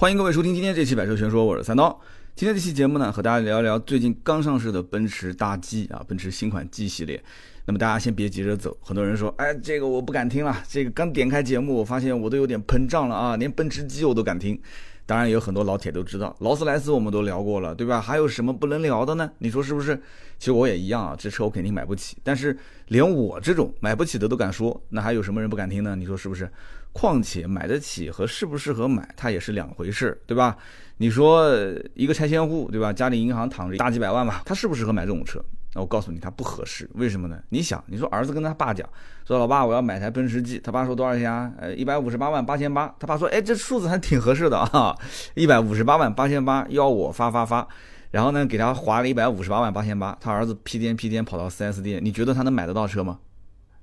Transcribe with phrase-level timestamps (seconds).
[0.00, 2.00] 欢迎各位收听今天这期《百车全说》，我是三刀。
[2.34, 7.22] 今天这期节目呢，和大家聊一聊最近刚上市的奔驰大 G 啊，奔驰新款 G 系列。
[7.66, 10.56] 那么大家先别急着走，很多人说，哎，这个我不敢听了。
[10.66, 14.58] 这个刚点开节目，我发现我都有点膨胀了啊，连奔驰 G 我都敢听。
[15.04, 18.00] 当然有很多老铁都知道，劳斯莱斯我们都聊过了，对吧？
[18.00, 19.30] 还有什么不能聊的呢？
[19.36, 19.94] 你说是不是？
[20.38, 22.16] 其实我也一样啊，这车我肯定买不起。
[22.24, 22.56] 但是
[22.86, 25.94] 连我这种买不起的都敢说，那还有什么人不敢听呢？
[25.94, 26.50] 你说是不是？
[26.92, 30.56] 况且买得起和适不适合买，它也是两回事，对吧？
[30.98, 31.50] 你说
[31.94, 32.92] 一个拆迁户，对吧？
[32.92, 35.42] 家里银行躺着大几百万吧，他适不适合买这种车？
[35.72, 36.90] 那我告诉你，他不合适。
[36.94, 37.40] 为什么呢？
[37.50, 38.86] 你想，你说儿子跟他爸讲，
[39.24, 41.52] 说老爸，我要买台奔驰 G，他爸说多少钱啊？
[41.58, 42.92] 呃，一百五十八万八千八。
[42.98, 44.94] 他爸说，哎，这数字还挺合适的啊，
[45.34, 47.66] 一百五十八万八千八，要我发发发。
[48.10, 53.20] 然后呢，给他划了一百五十八万八千八，他儿子屁颠屁颠跑到 4S 店，你觉得他能买得到车吗？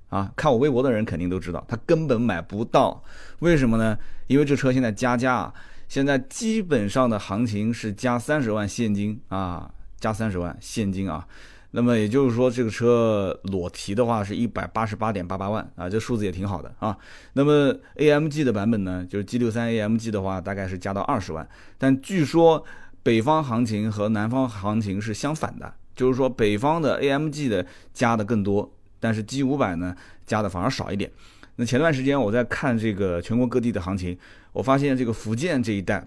[0.08, 3.02] 啊，看我微博的人肯定都知道，他根本买不到。
[3.40, 3.96] 为什么呢？
[4.26, 5.52] 因为这车现在加价，
[5.88, 11.26] 现在基本上的行情是加三十万现金啊，加三十万现金啊。
[11.72, 16.96] 那么也就是说，这个车裸提的话是一百八十八点八八万啊，这数字也挺好的啊。
[17.34, 21.46] 那么 AMG 的版本呢，就是 G 六三 AMG 的话，大概是加到二十万。
[21.76, 22.64] 但据说
[23.02, 28.72] 北方行情和南方行情是相反的，就是说北方的 AMG 的加的更多。
[29.00, 29.94] 但是 G 五百呢
[30.26, 31.10] 加的反而少一点。
[31.56, 34.16] 那前段时间我在看这个全国各地的行情，
[34.52, 36.06] 我发现这个福建这一带，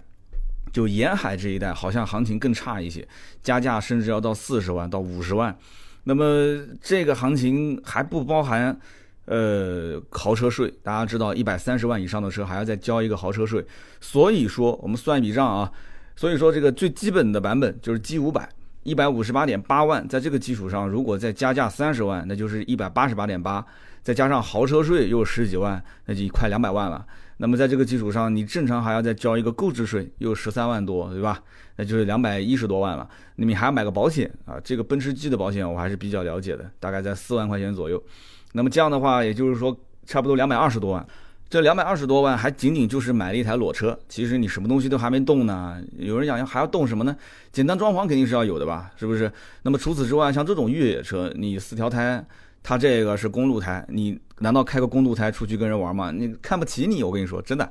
[0.71, 3.05] 就沿海这一带好像行情更差一些，
[3.43, 5.53] 加价甚至要到四十万到五十万。
[6.05, 6.23] 那么
[6.81, 8.79] 这个行情还不包含
[9.25, 13.65] 呃豪车税，大家知道一百三十万以上的车还要再交一个豪车税。
[13.99, 15.71] 所以说我们算一笔账啊，
[16.15, 18.47] 所以说这个最基本的版本就是 G 五百。
[18.83, 23.65] 一百五十八点八万，在这个基础上，如果再加价三十万，那就是一百八十八点八，
[24.01, 27.05] 再加上豪车税又十几万，那就快两百万了。
[27.37, 31.41] 那么在这个基础上，你正常还要再交一个购置税，又十三万多，对吧？
[31.75, 33.07] 那就是两百一十多万了。
[33.35, 34.59] 你们还要买个保险啊？
[34.63, 38.01] 这个奔驰 G 的保险我还是比较了解的，大概在四万块钱左右。
[38.53, 39.75] 那么这样的话，也就是说
[40.05, 41.05] 差不多两百二十多万。
[41.51, 45.83] 这两百二十多万还仅仅就是买了一台裸车，其实你什么东西都还没动呢。
[45.97, 47.13] 有人讲要还要动什么呢？
[47.51, 49.29] 简单装潢肯定是要有的吧，是不是？
[49.63, 52.25] 那么除此之外，像这种越野车，你四条胎，
[52.63, 56.09] 它这个是公路胎，你难道开个公路胎出去跟人玩吗？
[56.09, 57.69] 你看不起你，我跟你说真的，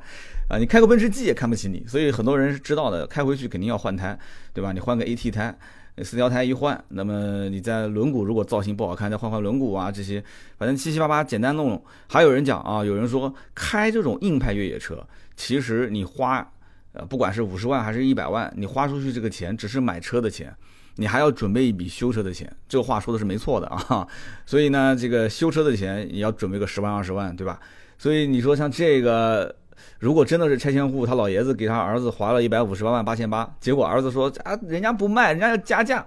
[0.50, 1.82] 啊，你开个奔驰 G 也看不起你。
[1.88, 4.18] 所以很多人是知道的，开回去肯定要换胎，
[4.52, 4.72] 对吧？
[4.72, 5.56] 你换个 AT 胎。
[6.02, 10.22] 四条胎一换，那么你在轮毂如果造型不好看，再换换轮毂啊，这些
[10.56, 11.84] 反正七七八八简单弄弄。
[12.08, 15.06] 还有人讲啊，有人说开这种硬派越野车，
[15.36, 16.46] 其实你花
[16.92, 20.54] 呃不管是五十万还是一百万，你花出去这个钱只是买车的钱，
[20.96, 22.50] 你还要准备一笔修车的钱。
[22.68, 24.08] 这个话说的是没错的啊。
[24.46, 27.60] 所以呢，这个修车的钱也要准备个十万二十万，对吧？
[27.98, 29.54] 所以你说像这个。
[29.98, 36.06] 如果真的是拆迁户，他老爷子给他儿子划了一百五十八万八千八，结果儿子说啊，人家不卖，人家要加价。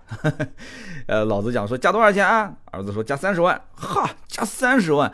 [1.06, 2.52] 呃，老子讲说加多少钱啊？
[2.72, 3.60] 儿子说加三十万。
[3.76, 5.14] 哈，加三十万，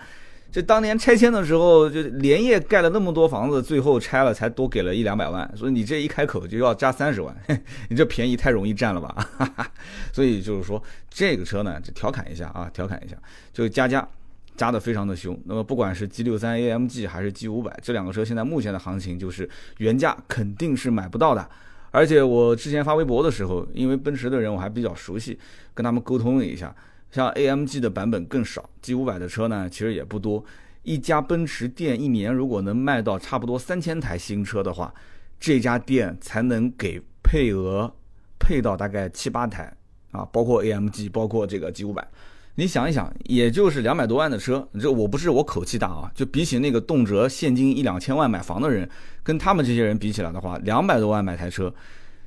[0.52, 5.52] 这当年拆迁的时候就连夜盖了那么多房子，最后拆了才多给了一两百万。
[5.58, 7.36] 所以你这一开口就要加三十万，
[7.90, 9.28] 你这便宜太容易占了吧？
[9.38, 9.72] 哈 哈
[10.14, 13.18] 所以就是说这个车呢，就调侃一下啊，调侃一下，
[13.52, 14.08] 就加价。
[14.59, 21.50] 加的非常的凶，那么不管是 G 六三 AMG 还是 G 五百这两个车，现在目前的行情就是原价肯定是买不到的。
[21.92, 25.40] 而且我之前发微博的时候，因为奔驰的人我还比较熟悉，
[25.74, 26.75] 跟他们沟通了一下，
[27.09, 30.44] 像 AMG 的版本更少，G 五百的车呢其实也不多。
[30.84, 34.94] 一家奔驰店一年如果能卖到差不多三千台新车的话，
[35.40, 37.90] 这家店才能给配额
[38.38, 39.74] 配到大概七八台
[40.12, 42.06] 啊，包括 AMG，包括这个 G 五百。
[42.59, 48.88] 你想一想，也就是两百多万的车，这我不是我口气大啊，就比起那个动辄现金一两千万买房的人，
[49.24, 51.74] 跟他们这些人比起来的话，两百多万买台车。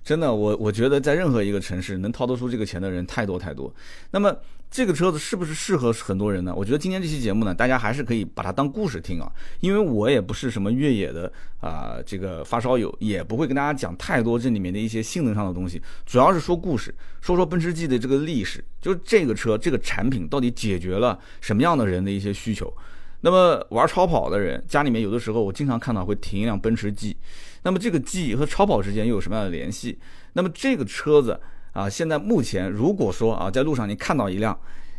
[0.02, 3.72] 真的，我我觉得在任何一个城市能掏得出这个钱的人太多太多。
[4.10, 4.34] 那么
[4.72, 6.54] 这个车子是不是适合很多人呢？
[6.56, 22.72] 我觉得今天这期节目呢，大家还是可以把它当故事听啊，因为我也不是什么越野的啊这个发烧友，也不会跟大家讲太多这里面的一些性能上的东西，主要是说故事，说说奔驰 G 的这个历史，就是这个车这个产品到底解决了什么样的人的一些需求。
[23.20, 27.14] 那么玩超跑的人，家里面有的时候我经常看到会停一辆奔驰 G。
[27.62, 29.98] 那么这个 G 和超跑之间又有什么样的联系？
[30.32, 31.38] 那么这个车子
[31.72, 34.58] 啊，现在目前如果说啊，在路上你看到一辆，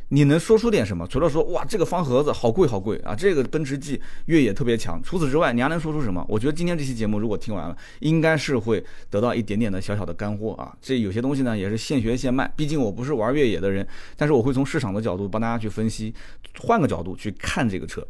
[0.10, 1.08] 你能说出点什么？
[1.08, 5.02] 除了说哇，这个方盒子好贵好贵啊，这个奔驰 G 越野特别强。
[5.04, 6.24] 除此之外，你还能说出什么？
[6.28, 10.76] 我觉得今天这期节目如果听完了，应该是会得到一点点的小小的干货啊。
[10.82, 12.52] 这有些东西呢，也是现学现卖。
[12.56, 16.14] 毕竟我不是玩越野的人，但是我会从市场的角度帮大家去分析，
[16.60, 18.06] 换个角度去看这个车。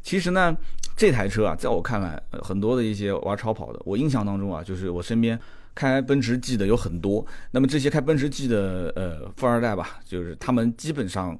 [0.00, 0.56] 其实呢，
[0.96, 5.38] 这台车啊，在我看来，很多的一些玩超跑的，我印象当中啊，就是我身边
[5.78, 7.24] 开奔驰 G 的有很多。
[7.52, 11.38] 那么这些开奔驰 G 的呃富二代吧，就是他们基本上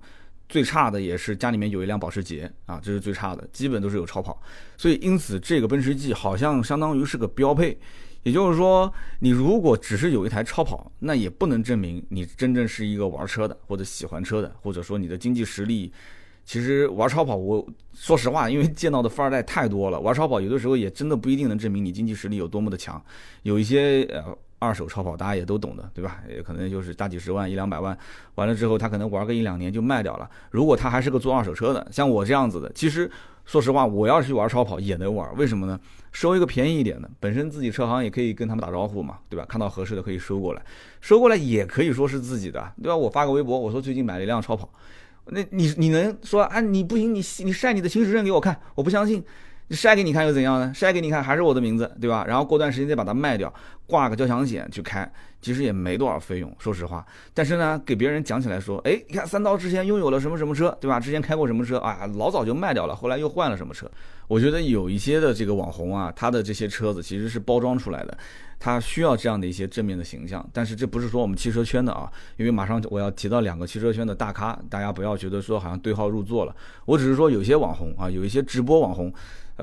[0.49, 4.41] 最差的也是家里面有一辆保时捷啊，这是最差的，基本都是有超跑。
[4.77, 7.77] 所以因此这个奔驰 G 好像相当于是个标配。
[8.23, 15.93] 也就是说，你如果只是有一台超跑，那也不能证明你真正是一个玩车的或者喜欢车的，或者说你的经济实力。
[16.49, 17.63] 其实玩超跑，我
[17.93, 22.99] 说实话，因为见到的富二代太多了，玩超跑有的时候也真的不一定能证明你经济实力有多么的强。
[23.43, 26.23] 有一些呃二手超跑，大家也都懂的，对吧？
[26.27, 27.95] 也可能就是大几十万、一两百万，
[28.37, 30.27] 完了之后他可能玩个一两年就卖掉了。
[30.51, 33.11] 如果他还是个做二手车的，像我这样子的，其实
[33.45, 35.79] 说实话，我要是去玩超跑也能玩，为什么呢？
[36.13, 39.45] 收一个便宜一点的，本身自己车行也可以跟他们打招呼嘛，对吧？
[39.47, 40.63] 看到合适的可以收过来，
[41.03, 42.97] 收过来也可以说是自己的，对吧？
[42.97, 44.67] 我发个微博，我说最近买了一辆超跑。
[45.31, 46.61] 那你你能说啊？
[46.61, 49.25] 你不行，你你晒你的行驶证给我看，我不相信。
[49.71, 50.73] 晒给你看又怎样呢？
[50.75, 52.25] 晒给你看还是我的名字，对吧？
[52.27, 53.53] 然后过段时间再把它卖掉，
[53.87, 55.07] 挂个交强险去开，
[55.43, 57.05] 其实也没多少费用，说实话。
[57.35, 60.99] 但是呢，给别人讲起来说，哎，你看三刀之前拥有了什么什么车，对吧？
[60.99, 62.09] 之前开过什么车啊？
[62.17, 63.87] 老早就卖掉了，后来又换了什么车？
[64.29, 68.17] 我觉得有一些的这个网红啊，他的这些车子其实是包装出来的。
[68.61, 76.55] 他需要这样的一些正面的形象，但是这不是说我们汽车圈的啊，因为马上我要提到两个汽车圈的大咖，大家不要觉得说好像对号入座了。
[76.85, 79.15] 我只是说有些网红啊，有一些直播网红，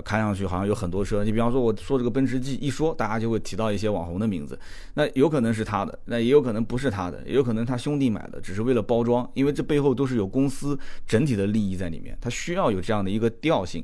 [0.05, 1.25] 看上去好像有很多车。
[1.25, 4.57] 你比方说我说这个奔驰 G，一说大家就会提到一些网红的名字，
[4.93, 13.83] 那有可能是他的，那也有可能不是他的，也有可能他兄弟买的，只是为了包装，因为这背后都是有公司整体的利益在里面，他需要有这样的一个调性。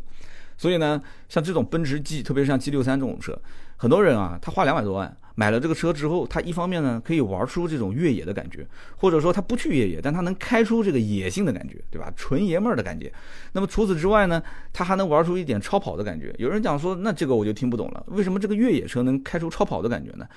[0.62, 3.36] 所以呢，像这种奔驰 G，特别是像 G 六三这种车，
[3.78, 8.64] 很多人啊，他花两百多万买了这个车之后，他一方面呢可以玩出这种越野的感觉，
[8.96, 12.14] 或者说他不去越野，但他能开出这个野性的感觉，对吧？
[12.16, 13.12] 纯爷们儿的感觉。
[13.54, 14.40] 那么除此之外呢，
[14.72, 16.32] 他还能玩出一点超跑的感觉。
[16.38, 20.28] 有人讲说，那这个我就听不懂了，为什么这个越野车能开出超跑的感觉呢？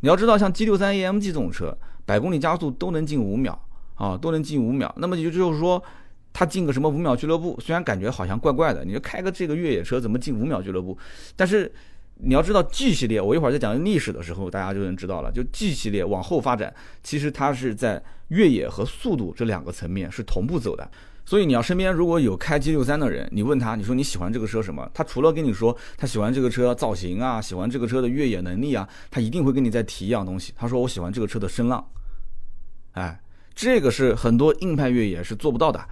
[0.00, 1.76] 你要知道，像 G 六三 AMG 这种车，
[2.06, 3.62] 百公里加速都能进五秒
[3.96, 4.90] 啊，都能进五秒。
[4.96, 5.84] 那么也就是说。
[6.34, 10.98] 他进个什么五秒俱乐部，虽然感觉好像怪怪的，你就开个这个越野车怎么进五秒俱乐部？
[11.36, 11.72] 但是
[12.16, 15.32] 你要知道 G 系列，我一会儿在讲历史的时候，大家就能知道了。
[15.32, 20.90] 就 G 系列往后发展，其实它是在越野和速度这两个层面是同步走的。
[21.26, 24.90] 所以你要身边如果有开 G 六三的人，你问他，你说你喜欢这个车什么？
[24.92, 30.52] 他除了跟你说他喜欢这个车造型啊，喜欢这个车的越野能力啊，他一定会跟你再提一样东西。
[30.56, 31.84] 他说我喜欢这个车的声浪，
[32.92, 33.18] 哎，
[33.54, 35.82] 这个是很多硬派越野是做不到的。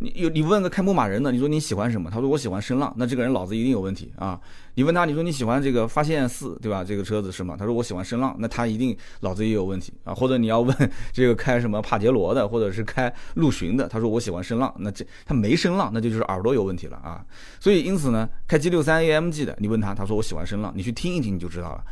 [0.00, 2.08] 你有你问个开牧马人的，你说你喜欢什么？
[2.08, 4.40] 他说我喜欢声浪，那这个人脑子一定有问题啊！
[4.74, 6.84] 你问他，你说你喜欢这个发现四，对吧？
[6.84, 7.56] 这个车子是吗？
[7.58, 10.14] 他说我喜欢声浪，那他一定脑子也有问题啊！
[10.14, 17.24] 或者你要问这个开什么帕杰罗的，或者是开陆巡的，他说我喜欢声浪，那这他没声浪，那就就是耳朵有问题了啊！
[17.58, 21.82] 所以因此呢，开 G 六三 AMG 的，你问他，他说我喜欢声浪，你去听一听你就知道了。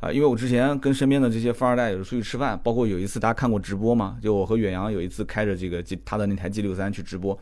[0.00, 7.38] 啊，因为我之前跟身边的这些富二代有出去吃饭，包括有一次大家看过直播嘛，就我和远洋有一次开着这个 G 他的那台 G 六三去直播，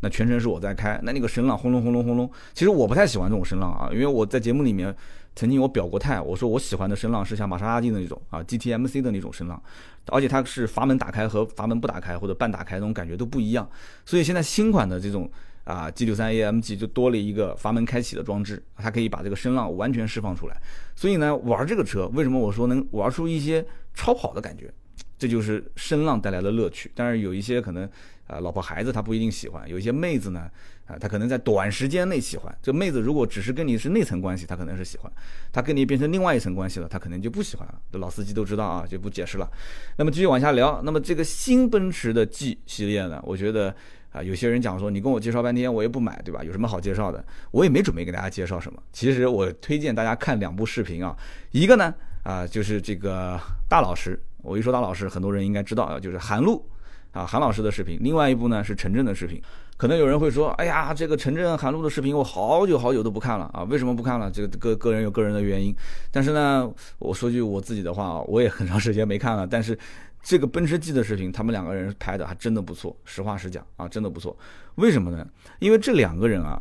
[0.00, 4.94] 那全程是我在开，那那个声浪轰隆轰隆轰隆，其实我不太喜欢这种声浪啊，因为我在节目里面
[5.36, 9.62] 曾经我表过态，我说我喜欢的声浪是像玛莎拉蒂的那种啊 GTMC 的那种声浪，
[10.06, 13.68] 而且它是阀门打开和阀门不打开或者半打开那种感觉都不一样，
[14.06, 15.30] 所以现在新款的这种。
[15.68, 20.56] 啊，G 六三 AMG 就多了一个阀门开启的装置，它可以把这个声浪完全释放出来。
[20.96, 23.62] 所以呢，玩这个车，为什么我说能玩出一些
[23.92, 24.72] 超跑的感觉？
[25.18, 26.90] 这就是声浪带来的乐趣。
[26.94, 27.84] 但是有一些可能
[28.26, 30.48] 啊，老婆孩子他不一定喜欢；有一些妹子呢，
[30.86, 32.58] 啊，她可能在短时间内喜欢。
[32.62, 35.12] 这妹子如果只是跟你是内层关系，她可能是喜欢；
[35.52, 37.78] 她跟你变成另外一层关系了，她可能就不喜欢了。
[37.92, 39.50] 这老司机都知道啊，就不解释了。
[39.98, 40.80] 那么继续往下聊。
[40.82, 43.74] 那么这个新奔驰的 G 系列呢，我觉得。
[44.10, 46.42] 啊，有些人讲说你跟我介绍半天，我也不买，对吧？
[46.42, 47.22] 有什么好介绍的？
[47.50, 48.82] 我也没准备给大家介绍什么。
[48.90, 51.14] 其实我推荐大家看两部视频啊，
[51.50, 53.38] 一个呢啊就是这个
[53.68, 56.64] 大老师，我一说大老师，很多人应该知道啊，就是韩露
[57.12, 57.98] 啊韩老师的视频。
[58.00, 59.42] 另外一部呢是陈震的视频。
[59.76, 64.30] 可能有人会说，哎呀，这个陈震、韩露的视频我好久好久都不看了啊，为什么不看了？
[64.30, 65.72] 这个个个人有个人的原因。
[66.10, 69.78] 但是呢，我说句我自己的话啊，我也很长时间没看了，但是。
[70.22, 74.36] 这个奔驰 G 的视频，他们两个人拍的还真的不错，实话实讲啊，真的不错。
[74.76, 75.26] 为什么呢？
[75.58, 76.60] 因为这两个人啊，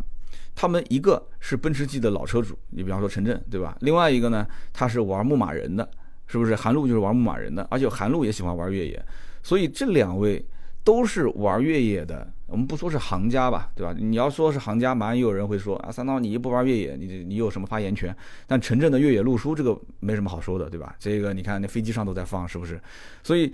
[0.55, 3.77] 他们一个是奔驰 G 的老车主，你比方说陈震，对吧？
[3.81, 5.89] 另外一个呢，他是玩牧马人的，
[6.27, 6.55] 是不是？
[6.55, 9.05] 韩露就是玩牧马人的，而且韩露也喜欢玩越野，
[9.43, 10.45] 所以这两位。
[10.88, 13.94] 都是玩越野的，我们不说是行家吧，对吧？
[14.00, 18.15] 你要说是行家，马上又有人会说啊，三刀你一不玩越野，你你有什么发言权？
[18.48, 20.96] 但陈震的越野路书这个没什么好说的，对吧？
[20.98, 22.79] 这个你看那飞机上都在放，是不是？
[23.22, 23.53] 所以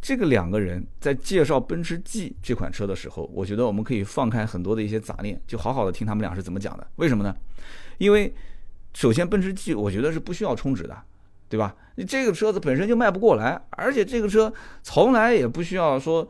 [0.00, 6.84] 这个两个人在介绍奔驰 G 这款车的时候，我觉得我们可以放开很多的一些杂念，就好好的听他们俩是怎么讲的。
[6.96, 7.32] 为什么呢？
[7.98, 8.34] 因为
[8.92, 10.98] 首先奔驰 G 我觉得是不需要充值的，
[11.48, 11.76] 对吧？
[11.94, 16.28] 你这个车子本身就卖不过来，而且这个车从来也不需要说。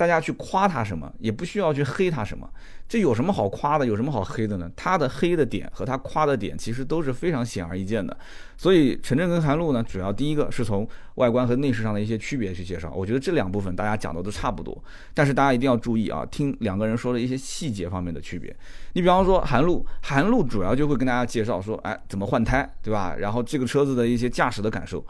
[0.00, 2.48] 大家去夸他什么，也不需要去黑他什么，
[2.88, 4.70] 这有什么好夸的，有什么好黑的呢？
[4.74, 8.16] 他的黑的点和他夸的点其实都是非常显而易见的。
[8.56, 12.90] 所以陈震跟韩露呢，主要第一个是从外观和内饰上的一些区别去介绍。
[12.96, 18.56] 我觉得这两部分大家讲的都差不多，但是大家一定要注意啊，听两个人说的一些细节方面的区别。
[18.94, 23.16] 你比方说韩露，韩露主要就会跟大家介绍说，哎，怎么换胎，对吧？
[23.18, 25.04] 然后这个车子的一些驾驶的感受。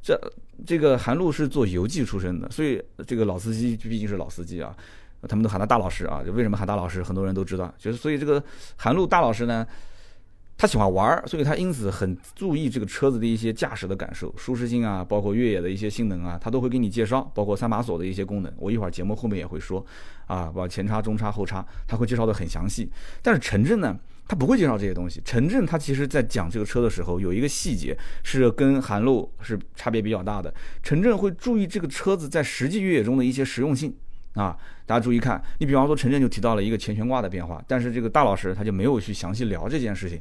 [0.00, 0.16] 这
[0.64, 4.74] 这个韩露是做游记出身的，所以这个老司机毕竟是老司机啊，
[5.28, 6.22] 他们都喊他大老师啊。
[6.32, 8.42] 为什么喊大老师，很多人都知道，就是所以这个
[8.76, 9.66] 韩露大老师呢，
[10.56, 18.52] 他喜欢玩，所以他因此很注意这个车子的一些驾驶的感受、舒适性啊，包括越野的一些性能啊，他都会给你介绍，包括三把锁的一些功能。
[18.56, 19.84] 我一会儿节目后面也会说
[20.26, 22.90] 啊，把前叉、中叉、后叉，他会介绍的很详细。
[23.22, 23.96] 但是陈震呢？
[24.28, 25.22] 他不会介绍这些东西。
[25.24, 30.52] 陈震他其实在讲这个车的时候，有一个细节是跟韩露是差别比较大的。
[30.82, 33.94] 陈震会注意这个车子在实际越野中的一些实用性
[34.34, 35.40] 啊，大家注意看。
[35.58, 40.20] 你比方说，陈震就提到了一个前悬挂的变化，但是这个大老师他就没有去详细聊这件事情，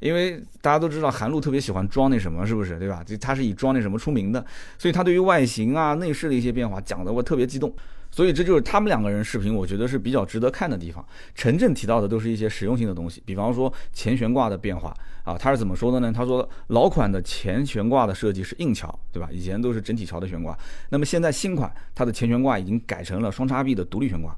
[0.00, 2.78] 因为大家都知道韩露特别喜欢装那什么，是不是？
[2.78, 3.02] 对吧？
[3.04, 4.44] 就他是以装那什么出名的，
[4.76, 7.74] 所以他对于外形啊、内饰的一些变化讲的我特别激动。
[8.14, 11.04] 所以这就是他们两个人视频，我觉得是比较值得看的地方。
[11.34, 16.12] 陈震提到的都是一些实用性的东西，比方说前悬挂的变化啊，他是怎么说的呢？
[16.14, 19.28] 他说老款的前悬挂的设计是硬桥，对吧？
[19.32, 20.56] 以前都是整体桥的悬挂，
[20.90, 24.32] 那么现在新款它的前悬挂已经改成了双叉臂的独立悬挂。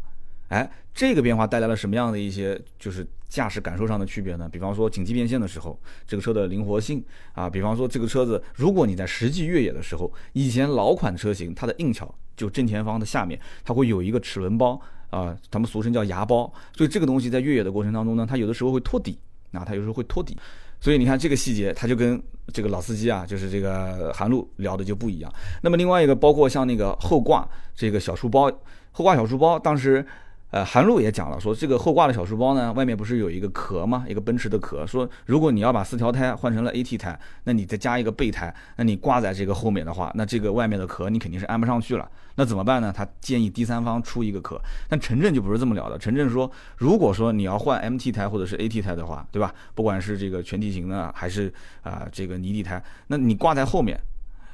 [0.49, 4.49] 哎，这个变化带来了什么样的一些就是驾驶感受上的区别呢？
[4.50, 7.04] 比方说紧急变线的时候，这个车的灵活性
[7.35, 12.14] 啊，比方说这个车子如果你在实际越野的时候，以前老款车型它的硬桥。
[12.37, 19.19] 就正前方的下面，它会有一个齿轮包啊，咱们俗称叫牙包，所以这个东西在越野的过程当中呢，它有的时候会托底
[19.52, 20.37] 啊，它有时候会托底，
[20.81, 25.33] 所以你看这个细节，它就跟这个老司机啊，就是这个韩露聊的就不一样。
[25.62, 28.50] 那么另外一个，包括像那个后挂这个小书包，
[28.93, 30.05] 后挂小书包，当时。
[30.56, 34.06] 呃，韩露也讲了，说这个后挂的小书包呢，外面不是有一个壳吗？
[34.08, 34.86] 一个奔驰的壳。
[34.86, 42.10] 说如果你要把四条胎换成了 AT 胎，那你再加一个备胎，那你挂在这个后面的话，那这个外面的壳你肯定是安不上去了。
[42.36, 42.90] 那怎么办呢？
[42.90, 44.58] 他建议第三方出一个壳。
[44.88, 45.98] 但陈震就不是这么聊的。
[45.98, 49.54] 陈震说，如果说你要换 MT 胎或者是 AT 胎的话，对吧？
[49.75, 54.00] 不管是这个全地形的还是啊这个泥地胎，那你挂在后面，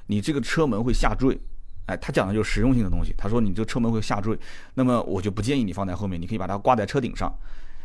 [0.08, 1.38] 你这个车门会下坠。
[1.86, 3.14] 哎，他讲的就是实用性的东西。
[3.16, 4.38] 他说你这车门会下坠，
[4.74, 7.32] 那么我就不建议你放在后面，你可以把它挂在车顶上。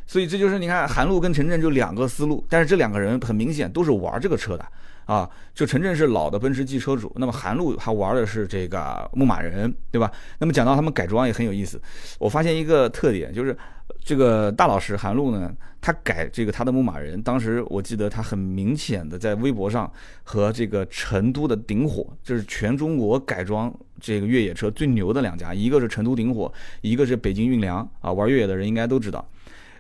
[0.05, 4.65] 所以这就是你看韩露跟陈震就两个思路，但是这两个人很明显都是玩这个车的。
[5.05, 10.11] 啊，就陈震是老的奔驰 G 车主，那么韩露他玩的是这个牧马人，对吧？
[10.37, 11.81] 那么讲到他们改装也很有意思，
[12.19, 13.57] 我发现一个特点，就是
[14.07, 19.91] 这个大老师韩露呢，他改这个他的牧马人，当时我记得他很明显的在微博上
[20.23, 26.49] 和这个成都的顶火，就是全中国改装这个越野车最牛的两家，一个是成都顶火，
[26.79, 29.27] 一个是北京运粮啊，玩越野的人应该都知道。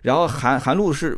[0.01, 1.17] 然后韩韩露是。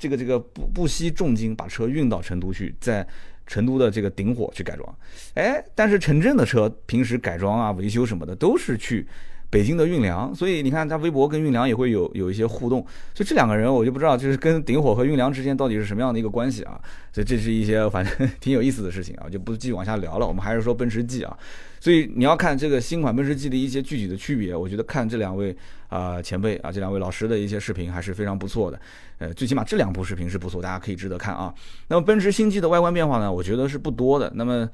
[0.00, 3.04] 这个这个不不惜重金把车运到成都去，在
[3.48, 4.98] 成都的这个顶火去改装，
[5.34, 9.04] 哎，但是陈震的车平时改装啊、维修什么的都是去
[9.50, 12.80] 北京的运粮，所以你看他微博跟运粮也会有有一些互动，
[13.14, 16.78] 所以这两个人我就不知道就是跟顶火和运粮之间到底是什么样的一个关系啊，
[17.12, 21.36] 所以这是一些反正挺有意思的事情啊，就不继续往下聊了，我们还是说奔驰 G 啊。
[21.80, 25.56] 所以你要看这个新款奔驰 G 的一些具体的区别，我觉得看这两位
[25.88, 28.78] 啊前辈啊这两位老师的一些视频还是非常不错的。
[29.18, 31.54] 呃，最起码这两部视频是不错，大家可以值得看啊。
[31.86, 34.30] 那么奔驰新 G 的外观变化呢，我觉得是不多的。
[34.34, 34.68] 那么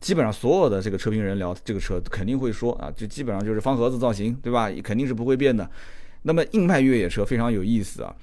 [0.00, 4.70] 基本上所有的这个车评人聊这个车，肯定会说啊，就基本上就是方盒子造型，对吧？
[4.82, 5.68] 肯定是不会变的。
[6.22, 8.14] 那么硬派越野车非常有意思啊。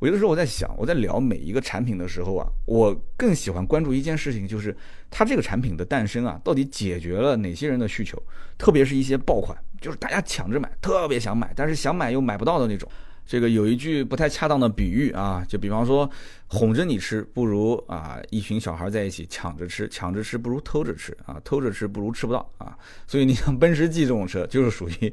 [0.00, 4.76] 我有的时候我在想，我在聊每一个产品的时候啊，我更喜欢关注一件事情，就是
[5.10, 8.20] 它这个产品的诞生啊，到底解决了哪些人的需求？
[8.58, 12.88] 特别是一些爆款，就是大家抢着买，特别想买，但是想买又买不到的那种。
[13.26, 16.08] 这个有一句不太恰当的比喻啊，就比方说，
[16.48, 22.76] 哄着你吃不如啊一群小孩在一起抢着吃，抢着吃不如偷着吃啊，偷着吃不如吃不到啊。
[23.06, 25.12] 所以你像奔驰 G 这种车，就是属于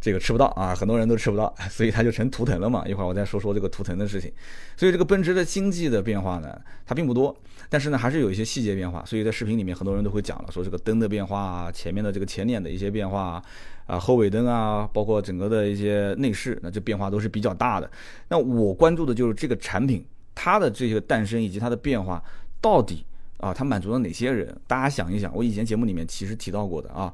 [0.00, 2.86] 这个吃不到啊，很多人都吃不到， 所以它就成图腾了嘛。
[2.86, 4.32] 一会儿我再说说这个图腾的事情。
[4.76, 7.36] 所以这个奔驰的经济的变化呢，它并不多，
[7.68, 9.04] 但是呢还是有一些细节变化。
[9.04, 13.20] 所以在视频里面很多人都会讲了，说这个灯的变化啊，前面的这个前脸的一些变化。
[13.20, 13.44] 啊，
[13.88, 17.90] 啊后尾灯啊，包括整个的一些内饰，那这变化都是比较大的。
[18.28, 22.22] 那我关注的就是这个产品，它的这个诞生以及它的变化，
[22.60, 23.04] 到底
[23.38, 24.54] 啊，它满足了哪些人？
[24.66, 27.12] 大家想一想，我以前节目里面其实提到过的啊，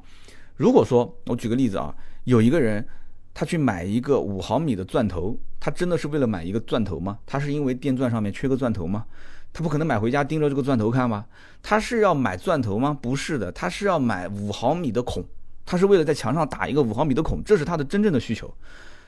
[0.55, 2.85] 如果说我举个例子啊，有一个人
[3.33, 7.17] 他去买一个五毫米的钻头，他真的是为了买一个钻头吗？
[7.25, 9.05] 他是因为电钻上面缺个钻头吗？
[9.53, 11.25] 他不可能买回家盯着这个钻头看吧？
[11.63, 12.97] 他是要买钻头吗？
[13.01, 15.23] 不是的，他是要买五毫米的孔，
[15.65, 18.53] 他是为了在墙上打一个五毫米的孔，这是他的真正的需求。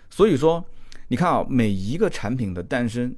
[0.09, 0.63] 所以说，
[1.09, 3.15] 你看啊，每一个产品的诞生，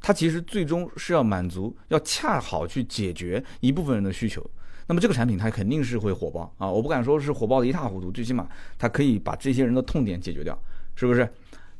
[0.00, 4.44] 它其实最终是要满足，要恰好去解决一部分人的需求。
[4.86, 6.66] 那么这个产品它肯定是会火爆啊！
[6.70, 8.48] 我不敢说是火爆的一塌糊涂，最起码
[8.78, 10.58] 它可以把这些人的痛点解决掉，
[10.94, 11.28] 是不是？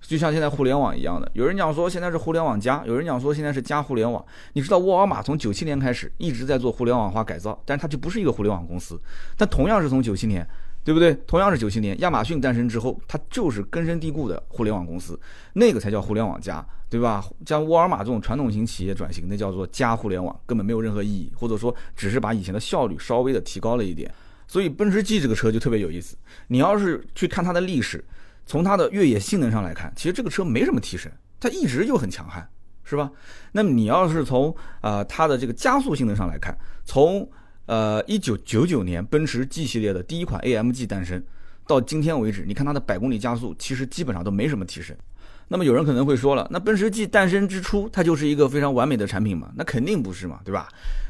[0.00, 4.24] 就像现在互联网一样的，有人讲说现在是互联网加，有人讲说现在是加互联网。
[4.52, 9.00] 你知道沃尔玛从九七年开始一直在做互联网化改造，但是它就不是一个互联网公司。
[9.36, 10.46] 但同样是从九七年，
[10.88, 11.14] 对不对？
[11.26, 15.20] 同样是九七年，亚马逊诞生之后，它就是根深蒂固的互联网公司，
[15.52, 17.22] 那个才叫互联网加，对吧？
[17.44, 24.10] 像沃尔玛这种传统型企业转型，那叫做加互联网，根本没有任何意义，或者说只是把以前的效率稍微的提高了一点。
[24.46, 26.16] 所以奔驰 G 这个车就特别有意思，
[26.46, 28.02] 你要是去看它的历史。
[28.46, 32.48] 从它的越野性能上来看，其实这个车没什么提升，它一直就很强悍，
[32.82, 33.12] 是吧？
[33.52, 37.30] 那么你要是从啊它的这个加速性能上来看，从
[37.68, 41.22] 呃一九九九年奔驰 G 系列的第一款 AMG 诞生
[41.66, 44.96] 到今天为止，你看它的百公里加速其实基本上都没什么提升。
[45.50, 49.50] 那么有人可能会说了，那奔驰 G 诞生之初它就是一个非常完美的产品嘛？
[49.54, 50.68] 那肯定不是嘛，对吧？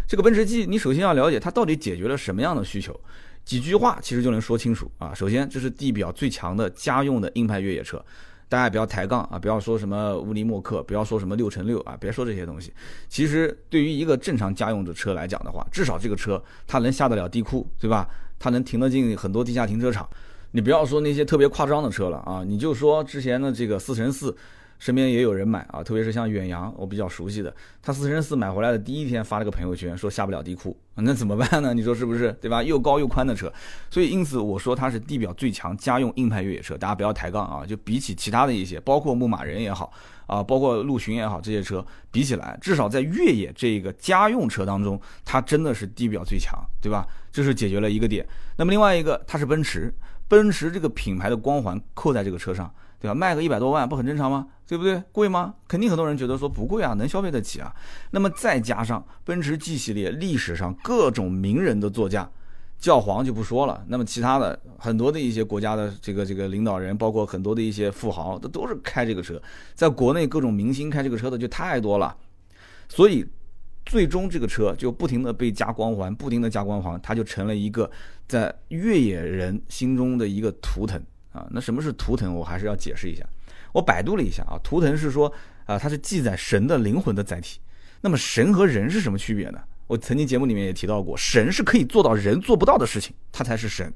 [0.09, 2.99] 这个奔驰 G 你首先要了解它到底解决了什么样的需求。
[3.45, 5.15] 几句话其实就能说清楚啊！
[5.15, 8.05] 首先，这是地表最强的家用的硬派越野车，
[8.49, 9.39] 大家不要抬杠啊！
[9.39, 11.97] 不要说什么乌尼莫克，不要说什么六乘六啊！
[12.01, 12.73] 别说这些东西。
[13.09, 18.09] 其实对于一个正常家用的车来讲的话，至少这个车它能下得了地库，对吧？
[18.39, 20.09] 它能停得进很多地下停车场。
[20.51, 22.43] 你不要说那些特别夸张的车了啊！
[22.47, 24.35] 你就说之前的这个四乘四。
[24.79, 31.75] 身边也有人买啊，特别是像远洋，我比较熟悉的，他四乘四买回来的第一天发了个朋友圈，说下不了地库， 那怎么办呢？
[31.75, 32.33] 你说是不是？
[32.41, 32.63] 对吧？
[32.63, 33.53] 又高又宽的车，
[33.91, 37.67] 所以因此我说它是地表最强家用硬派越野车，大家不要抬杠啊！
[37.67, 39.93] 就比起其他的一些，包括牧马人也好
[40.27, 47.07] 啊，包括陆巡也好，这些车比起来，至少在越野这个家用车当中，它真的是地表最强，对吧？
[47.33, 48.25] 这是解决了一个点。
[48.57, 49.93] 那么另外一个，它是奔驰，
[50.29, 52.73] 奔驰这个品牌的光环扣在这个车上。
[53.01, 53.15] 对吧？
[53.15, 54.47] 卖个一百多万不很正常吗？
[54.67, 55.03] 对不对？
[55.13, 55.55] 贵吗？
[55.67, 57.75] 肯定很多人觉得说不贵啊，能消费得起啊。
[58.11, 62.29] 那么再加上奔驰 G 系列历史上各种名人的座驾，
[62.79, 63.83] 教皇就不说了。
[63.89, 69.41] 那么其他的很多的一些国家的这个这个领导人，包括很多的一些富豪，都都是开这个车。
[69.75, 72.15] 在国内各种明星开这个车的就太多了，
[72.89, 73.27] 所以
[73.87, 77.91] 最终这个车就不停的被加光环，不停的加光环，它就成了一个
[78.27, 81.01] 在越野人心中的一个图腾。
[81.39, 82.35] 啊，那什么是图腾？
[82.35, 83.25] 我还是要解释一下。
[83.73, 85.33] 我百度了一下啊，图腾是说
[85.67, 87.61] 啊，它是记载神的灵魂的载体。
[88.01, 89.61] 那么神和人是什么区别呢？
[89.87, 93.93] 我曾经节目里面也提到过，神是可以做到人做不到的事情，他才是神，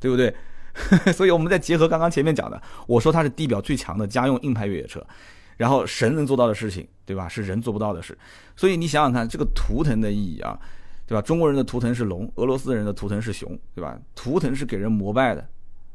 [0.00, 0.34] 对不对？
[1.12, 5.04] 所以我们再结合刚刚前面讲的，我说它是地表最强的家用硬派越野车，
[5.56, 7.26] 然后神能做到的事情，对吧？
[7.28, 8.16] 是人做不到的事。
[8.56, 10.58] 所以你想想看，这个图腾的意义啊，
[11.06, 11.22] 对吧？
[11.22, 13.98] 中国人的图腾是龙，俄罗斯人的图腾是熊，对吧？
[14.14, 15.48] 图腾是给人膜拜的。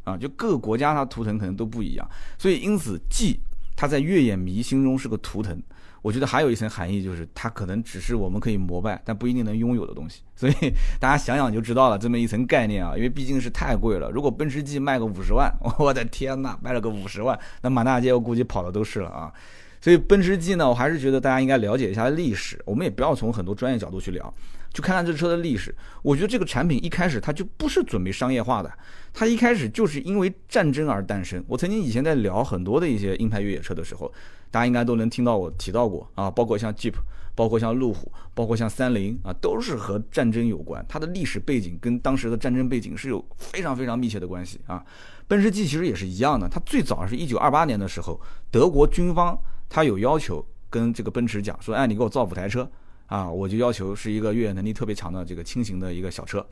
[0.03, 3.39] 啊，就各个国家它图腾可能都不一样，所以因此 G
[3.75, 5.61] 它在越野迷心中是个图腾。
[6.01, 10.21] 我觉得还有一层含义，就是它可能只是我们可以膜拜，但不一定能拥有的东西。
[10.35, 10.53] 所以
[10.99, 14.09] 大家想想就知道了这么一层概念啊，因为毕竟是太贵了。
[14.09, 19.31] 如果奔驰 G 卖个五十万， 我的天呐，卖了个五十万，那满大街我估计跑的都是了啊。
[19.79, 24.33] 所以奔驰 G 呢，我还是觉得大家应该了解一下历史，我们也不要从很多专业角度去聊。
[24.73, 28.71] 就看看这车的历史，我觉得这个产品一开始它就不是准备商业化的，
[29.13, 31.43] 它一开始就是因为战争而诞生。
[31.47, 34.11] 我曾经以前在聊很多的一些硬派越野车的时候，
[34.49, 36.93] 大家应该都能听到我提到过啊，包括像 Jeep，
[37.35, 40.85] 包括像路虎，包括像三菱啊，都是和战争有关。
[40.87, 44.81] 它的历史背景跟当时的战争背景是有非常非常密切的关系啊。
[45.27, 52.69] 奔驰 G 其实也是一样的，它最早是一九二八年的时候，德国军方它有要求跟这个奔驰讲说，哎，你给我造五台车。
[53.11, 56.45] 啊，我就要求是一个越野能力特别强的这个轻型的一个小车，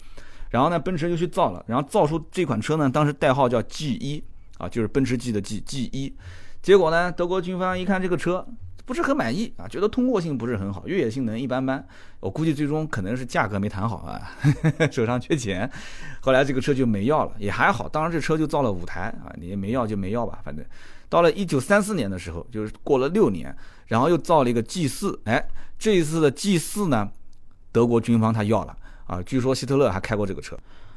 [0.50, 4.22] 然后呢，奔驰就去造了，然后造出这款车呢，当时代号叫 G 一
[4.58, 6.13] 啊，就是奔驰 G 的 G G 一，
[6.62, 8.45] 结果呢，德国军方一看这个车
[8.86, 11.82] 不是很满意啊，觉得通过性不是很好，越野性能一般般，
[12.19, 14.19] 我估计最终可能是价格没谈好啊，
[14.91, 15.72] 手上缺钱，
[16.19, 20.65] 后来这个车就没要了，也还好，当然这车就造了五台啊，你没要就没要吧，反正。
[21.08, 23.56] 到了一九三四年的时候，就是过了六年，
[23.88, 25.41] 然后又造了一个 G 四，哎。
[25.79, 27.09] 这一次的 G 四呢，
[27.71, 28.75] 德国军方他要了
[29.07, 30.55] 啊，据说希特勒还开过这个车。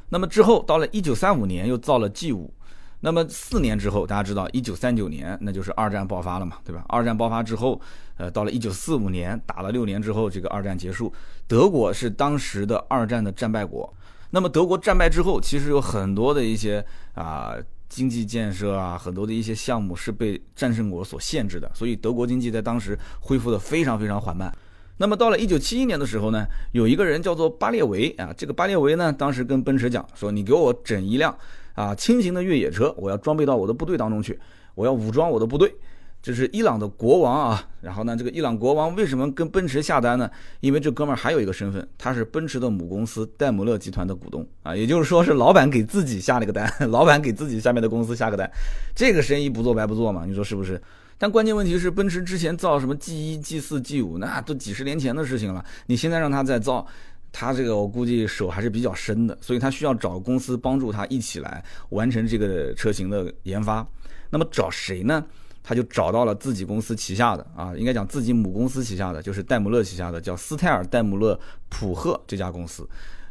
[0.09, 2.53] 那么之后到了一九三五年又造了 G 五，
[2.99, 6.83] 那么四年之后大家知道一九三九年那就是二战爆发了嘛，对吧？
[6.89, 7.79] 二战爆发之后，
[8.17, 11.11] 呃，到了一九四五年打了六年之后，这个二战结束，
[11.47, 13.91] 德国是当时的二战的战败国。
[14.31, 17.55] 那么德国战败之后，其实有很多的一些啊
[17.87, 24.53] 经济建设啊，很多的一些项目是被战胜国所限制的，所以德国经济在当时恢复的非常非常缓慢。
[24.97, 31.35] 那么到了一九七一年的时候呢，有一个人叫做巴列维啊，这个巴列维呢，当时跟奔驰讲说，你给我整一辆
[31.73, 34.39] 啊轻型的越野车，我要装备到我的部队当中去，
[34.75, 35.73] 我要武装我的部队。
[36.21, 40.31] 这是伊朗的国王啊，然后呢，这个伊朗国王为什么跟奔驰下单呢？
[40.61, 48.49] 因为这哥们儿还有一个身份，他是奔驰的母公司戴姆勒集团的股东啊，也就是说是老板给自己下了个单， 老板给自己下面的公司下个单，
[48.95, 50.81] 这个生意不做白不做嘛，你说是不是？
[51.17, 56.85] 但关键问题是，奔驰之前造什么 G 一、G 四、G 五，那都几十年前的事情了，你现在让他再造，
[57.31, 63.87] 他这个我估计手还是比较深的，所以他需要找公司帮助他一起来完成这个车型的研发。
[64.29, 65.23] 那么找谁呢？
[65.65, 72.85] 他就找到了自己公司旗下的啊，应该讲自己母公司旗下的，就是戴姆勒旗下的，叫斯泰尔戴姆勒普赫这家公司。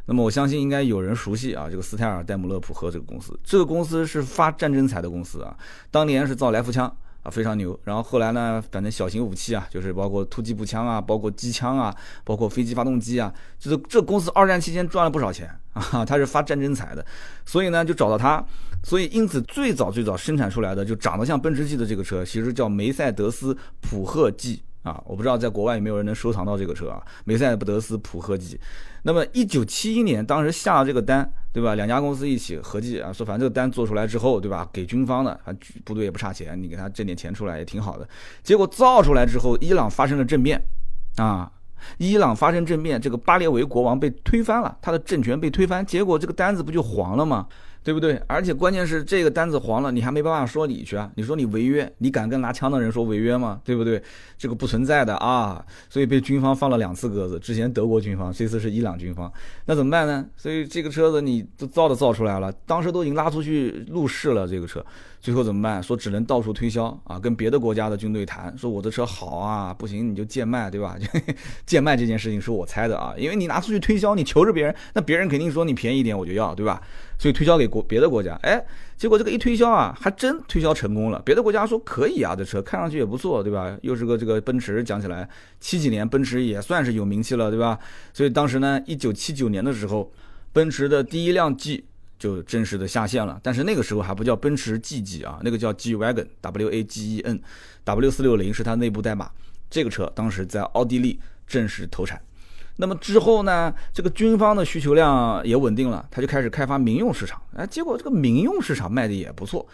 [0.05, 5.55] 那么我相信应该有人熟悉啊，这个斯泰尔戴姆勒普赫这个公司，这个公司是发战争财的公司啊，
[5.91, 6.91] 当年是造来福枪。
[7.23, 7.77] 啊，非常牛。
[7.83, 17.05] 然后后来呢，反正小型武器啊，就是包括突击步枪啊，包括机枪啊，包括飞机发动机啊，就是这公司二战期间赚了不少钱 啊，他是发战争财的，
[17.45, 18.43] 所以呢就找到他。
[18.83, 28.59] 所以因此最早最早生产出来的就长得像奔驰 G 的这个车，其实叫梅赛德斯普赫 G 啊，我不知道在国外有没有人能收藏到这个车啊，梅赛德斯普赫 G。
[29.03, 31.29] 那么一九七一年当时下了这个单。
[31.53, 31.75] 对吧？
[31.75, 34.67] 两家公司一起合计啊，说反正这个单做出来之后，对吧？
[34.73, 35.53] 给军方的，啊，
[35.85, 38.09] 部队也不差钱，你给他挣点钱出来也挺好的。
[38.41, 40.59] 结果造出来之后，伊朗发生了政变，
[41.17, 41.51] 啊，
[41.99, 47.47] 伊朗发生政变，这个巴列维国王被推翻了，他的政权被推翻，结果这个单子不就黄了吗？
[47.83, 48.15] 对不对？
[48.27, 51.11] 而且关键是这个单子黄了，你还没办法说理去啊！
[51.15, 53.59] 你说你违约，你敢跟拿枪的人说违约吗？
[53.65, 54.01] 对不对？
[54.37, 55.63] 这个不存在的啊！
[55.89, 59.31] 所以被军方放了两次鸽子，之前德国军方，这次是伊朗军方，
[59.65, 60.25] 那怎么办呢？
[60.37, 64.85] 所以这个车子你都造都造出来了，当时都已经拉出去路试了，这个车
[65.19, 65.83] 最后怎么办？
[65.83, 70.97] 说只能到处推销啊，跟别的国家的军队谈，说我的车好啊，不行你就贱卖，对吧？
[71.65, 76.81] 贱卖这件事情是我猜的啊，因为你拿出去推销，你求着别人，那别人肯定说你便宜一点我就要，对吧？
[77.17, 78.63] 所以推销给国别的国家，哎，
[78.97, 81.21] 结果这个一推销啊，还真推销成功了。
[81.23, 83.77] 别的国家说可以啊，这车看上去也不错，对吧？
[83.81, 85.27] 又是个这个奔驰，讲起来
[85.59, 87.79] 七几年奔驰也算是有名气了，对吧？
[88.13, 90.11] 所以当时呢，一九七九年的时候，
[90.51, 91.85] 奔驰的第一辆 G
[92.19, 93.39] 就正式的下线了。
[93.41, 99.29] 但是那个时候还不叫奔驰 G G 啊，那个叫 G Wagon，W A G E N，W 四六零是它内部代码。
[99.69, 102.21] 这个车当时在奥地利正式投产。
[102.77, 107.41] 那么之后呢，这个军方的需求量也稳定了，他就开始开发民用市场。
[107.55, 109.65] 哎，结果这个民用市场卖的也不错，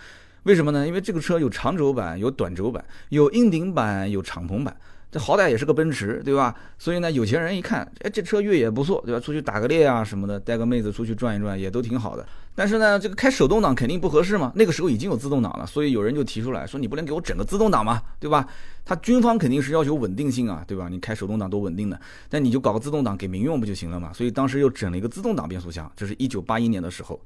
[0.43, 0.85] 为什么呢？
[0.85, 4.75] 因为这个车有长轴版，有短轴版，有硬顶版，有敞篷版。
[5.12, 6.54] 这好歹也是个奔驰，对吧？
[6.78, 9.19] 所以呢，有钱人一看，哎，这车越野不错，对吧？
[9.19, 12.24] 出去打个猎啊什么的，带个妹子出去转一转，也都挺好的。
[12.54, 14.52] 但是呢，这个开手动挡肯定不合适嘛。
[14.56, 18.48] 那个时候已经有自动挡了，所以有人就提出来说，你不能给我整个自动挡嘛，对吧？
[18.86, 20.88] 他军方肯定是要求稳定性啊，对吧？
[20.89, 24.13] 你开手动挡多稳定的，但你就搞个自动挡给民用不就行了嘛？
[24.13, 27.19] 所以当时又整了一个自动挡变速箱，这是一九八一年的时候。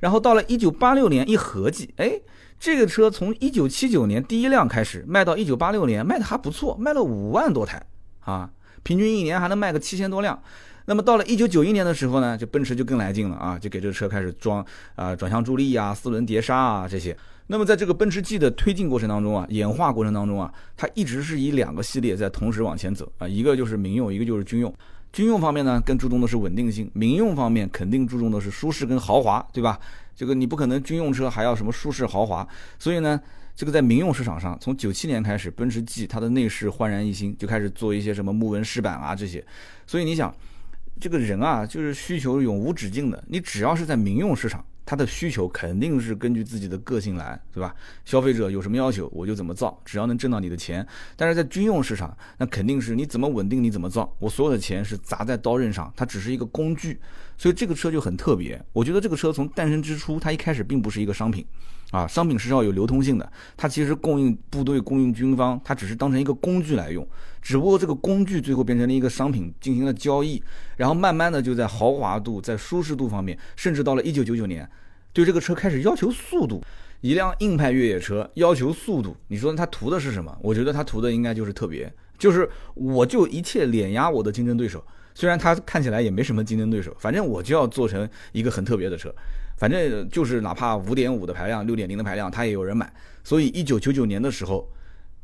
[0.00, 2.20] 然后到了一九八六年一合计，哎。
[2.60, 7.82] 这个车从一九七九年第一辆开始卖到一九八六年，卖的还不错，卖了五万多台
[8.20, 8.50] 啊，
[8.82, 10.38] 平均一年还能卖个七千多辆。
[10.84, 14.62] 那么到了一九九一年的时候呢，就奔驰就更来劲了啊，就给这个车开始装
[14.94, 17.16] 啊转向助力啊、四轮碟刹啊这些。
[17.46, 24.72] 那么在这个奔驰 G 的推进过程当中啊，演化过程当中啊，它一直是以两个系列在同时往前走啊，一个就是民用，一个就是军用。
[25.12, 29.80] 军用方面呢，更注重的是稳定性；民用方面肯定注重的是舒适跟豪华，对吧？
[30.20, 32.46] 这个你不可能军用车还要什么舒适豪华，
[32.78, 33.18] 所以呢，
[33.56, 39.42] 这个在民用市场上，从九七年开始，奔驰 G 它的内饰焕然一新，就开始做一些什么木纹饰板啊这些。
[39.86, 40.30] 所以你想，
[41.00, 43.24] 这个人啊，就是需求永无止境的。
[43.28, 47.72] 你只要是在民用市场，他的需求肯定是根据自己的个性来，对吧？
[48.04, 50.84] 消费者有什么要求，我就怎么造，只要能挣到你的钱。
[51.14, 56.98] 但是在军用市场，那肯定是你怎么稳定你怎么造，我所有的钱是砸在刀刃上，它只是一个工具。
[57.38, 61.46] 所以这个车就很特别，我觉得这个车从诞生之初，它一开始并不是一个商品，
[61.90, 67.06] 啊，商品是要有流通性的，它其实供应部队、供应军方，它只是当成一个工具来用，
[67.42, 70.40] 只不过这个工具最后变成了一个商品进行了交易，
[70.76, 74.68] 然后慢慢的就在豪华度、在舒适度方面，甚至到了一九九九年，
[75.12, 76.62] 对这个车开始要求速度，
[77.00, 80.38] 一辆硬派越野车要求速度，你说它图的是什么？
[80.42, 84.84] 我觉得它图的应该就是特别，就是我就一切碾压我的竞争对手。
[85.12, 89.12] 虽然它看起来也没什么竞争对手，反正我就要做成一个很特别的车，
[89.60, 92.90] 反正就是哪怕五点五的排量、六点零的排量，它也有人买。
[93.22, 94.66] 所以一九九九年的时候，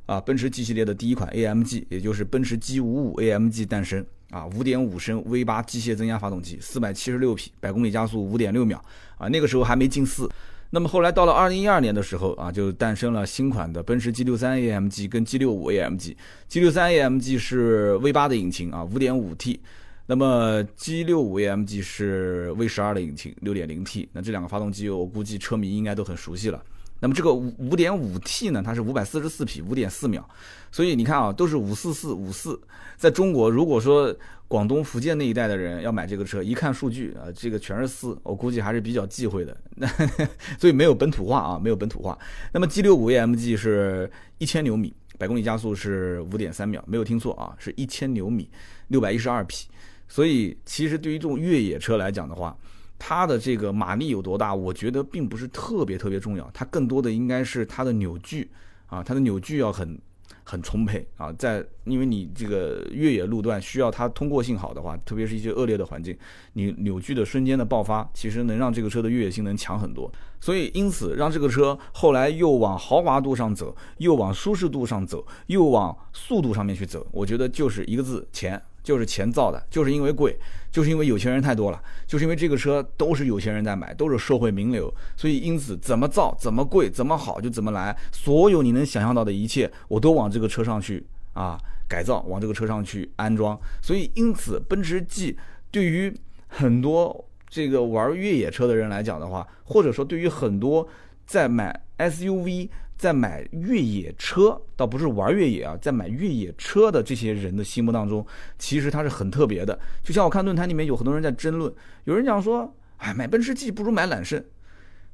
[0.04, 4.04] 啊，奔驰 G 系列的第一款 AMG，也就是奔驰 G 五五 AMG 诞生。
[4.30, 8.76] 啊，五点五升 V 八机械增压发动机，四百七十六匹，百公里加速五点六秒
[9.16, 10.28] 啊，那个时候还没进四。
[10.70, 16.16] 那么后来到了二零一二年的时候啊，就诞生了新款的奔驰 G 六三 AMG 跟 G 六五 AMG。
[16.48, 19.60] G 六三 AMG 是 V 八的引擎啊，五点五 T。
[20.08, 24.08] 那么 G 六五 AMG 是 V 十二的引擎，六点零 T。
[24.12, 26.62] 那这两个发动机，我估计车迷应该都很熟悉了。
[27.00, 30.26] 那么这个五五点五 T 呢，它是五百四十四匹，五点四秒。
[30.70, 32.58] 所以你看啊，都是五四四五四。
[32.96, 34.14] 在中国，如果说
[34.48, 39.54] 广东、福建那一带的人要买这个车，一看数据啊，这个全是四，我估计还是比较忌讳的。
[39.74, 39.86] 那
[40.56, 42.16] 所以没有本土化啊，没有本土化。
[42.52, 48.48] 那么 G 六五 AMG 是一千牛米，百公里加速是五点三秒，没有听错啊，是一千牛米，
[48.88, 49.66] 六百一十二匹。
[50.08, 52.56] 所以其实对于这种越野车来讲的话，
[52.98, 58.48] 它的这个马力有多大，我觉得并不是特别特别重要，它更多的应该是它的扭矩
[58.86, 59.98] 啊，它的扭矩要很
[60.44, 66.16] 很充沛啊，在因为你这个越野路段需要它通过性好的话，特别是一些恶劣的环境，
[66.52, 70.10] 你扭矩的瞬间的爆发，其实能让这个车的越野性能强很多。
[70.40, 78.60] 所以因此让这个车后来又往豪华度上走，又往舒适度上走，又往速度上面去走，我觉得就是一个字钱。
[78.86, 80.38] 就是钱造的，就是因为贵，
[80.70, 95.36] 就是因为有钱人太多了，就是因为这个车都是有钱人在买，都是社会名流，所以因此怎么造怎么贵怎么好就怎么来，所有你能想象到的一切我都往这个车上去啊改造，往这个车上去安装，所以因此奔驰 G
[95.72, 100.88] 对于很多这个玩越野车的人来讲的话，或者说对于很多
[101.26, 102.68] 在买 SUV。
[102.98, 108.26] 在买越野车，倒不是玩越野啊，在买越野车的这些人的心目当中，
[108.58, 109.78] 其实它是很特别的。
[110.02, 111.70] 就像我看论坛里面有很多人在争论，
[112.04, 114.42] 有人讲说，哎，买奔驰 G 不如买揽胜。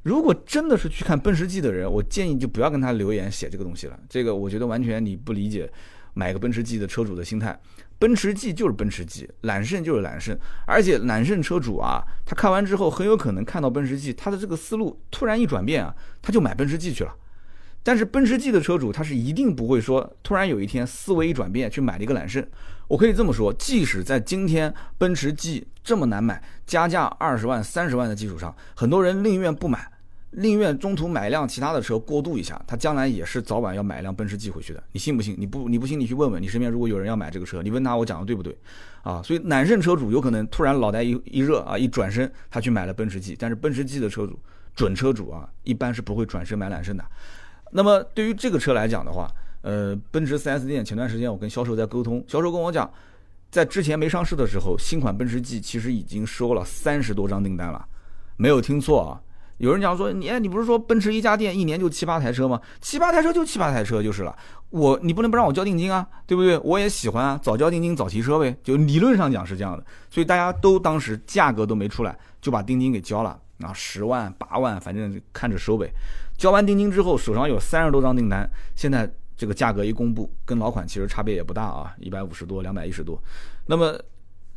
[0.04, 3.98] 如果真的是去看奔驰 G 的人，我建议就不要跟他留言写这个东西了。
[4.08, 5.68] 这个我觉得完全你不理解
[6.14, 7.60] 买个奔驰 G 的车主的心态。
[8.02, 10.36] 奔驰 G 就是奔驰 G，揽胜就是揽胜，
[10.66, 17.14] 而且揽胜车主啊，他看完之后很有可能看到奔驰 G，他的这个思路突然一转变啊，他就买奔驰 G 去了。
[17.84, 22.44] 但是奔驰 G 的车主，他是一定不会说突然有一天思维一转变去买了一个揽胜。
[22.88, 29.91] 我可以这么说，即使在今天奔驰 G 这么难买，加价二十万、三十万的基础上，很多人宁愿不买，
[30.34, 34.82] 宁愿中途买一辆其他的车过渡一下，他将来也是早晚要买一辆奔驰 G 回去的。
[34.92, 35.36] 你信不信？
[35.38, 38.56] 你不你不信，你去问问你身边如果有人要买这个车，你问他我讲的对不对？
[39.02, 44.38] 啊，所以揽胜车主有可能突然脑袋一一热啊，一转身他去买了奔驰 G，但是奔驰 G 的车主
[44.74, 47.04] 准车主啊，一般是不会转身买揽胜的。
[47.70, 52.90] 那么对于这个车来讲的话，呃，奔驰 4S 店前段时间我跟销售在沟通，销售跟我讲，
[53.50, 57.84] 在之前没上市的时候，新款奔驰 G 其实已经收了三十多张订单了，
[58.38, 59.20] 没有听错啊。
[59.58, 62.60] 有人讲说，你你不是说奔驰一家店一年就七八台车吗？
[62.80, 64.36] 七八台车就七八台车就是了，
[64.70, 66.58] 我你不能不让我交定金啊，对不对？
[66.58, 69.84] 我也喜欢啊，早交定金早提车呗，就理论上讲是这样的。
[70.10, 75.88] 所以大家都当时价格都没出来，就把定金给交了啊，十万八万，反正看着收呗。
[76.36, 78.48] 交完定金之后，手上有三十多张订单。
[78.74, 83.22] 现在这个价格一公布，跟老款其实差别也不大啊，一百五十多，两百一十多。
[83.66, 83.96] 那么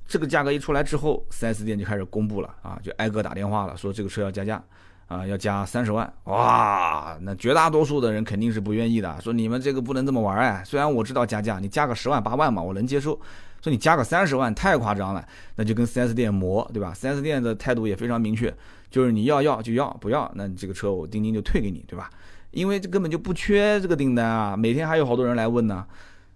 [0.07, 4.63] 这个价格一出来之后，4S 店就开始公布了啊，就挨个打电话了，说这个车要加价
[5.07, 6.11] 啊，要加三十万。
[6.25, 10.63] 哇，那绝大多数的人肯定是不愿意的，说你们这个不能这么玩哎。
[10.65, 13.19] 虽然我知道加价，你加个十万八万嘛，我能接受。
[13.61, 18.53] 说你加个三十万太夸张了，那就跟 4S 店磨，对吧？4S 店的态度也非常明确。
[18.91, 22.09] 就是你要要就要，不要那你这个车我钉钉就退给你，对吧？
[22.51, 25.85] 因为这根本就不缺这个订单啊，每天还有好多人来问呢。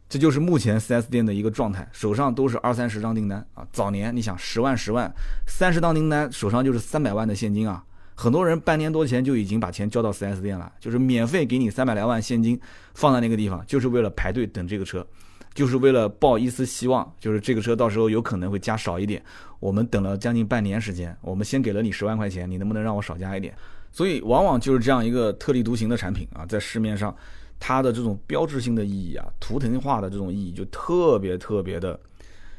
[0.10, 3.64] 这就是目前 4S 店的一个状态，手上都是二三十张订单啊。
[3.72, 5.12] 早年你想十万十万，
[5.46, 7.84] 三十张订单手上就是三百万的现金啊。
[8.20, 12.60] 很多人半年多前就已经把钱交到 4S 店了，就是免费给你三百来万现金
[12.94, 15.08] 放在那个地方，就是为了排队等这个车。
[15.56, 19.24] 就是为了抱一丝希望，就是这个车到时候有可能会加少一点。
[19.62, 23.56] 我们等了将近半年时间，我们先给了你十万块钱，你能不能让我少加一点？
[23.90, 27.16] 所以往往就是这样一个特立独行的产品啊，在市面上，
[27.58, 31.98] 它的这种标志性的意义啊，图腾化的这种意义就特别特别的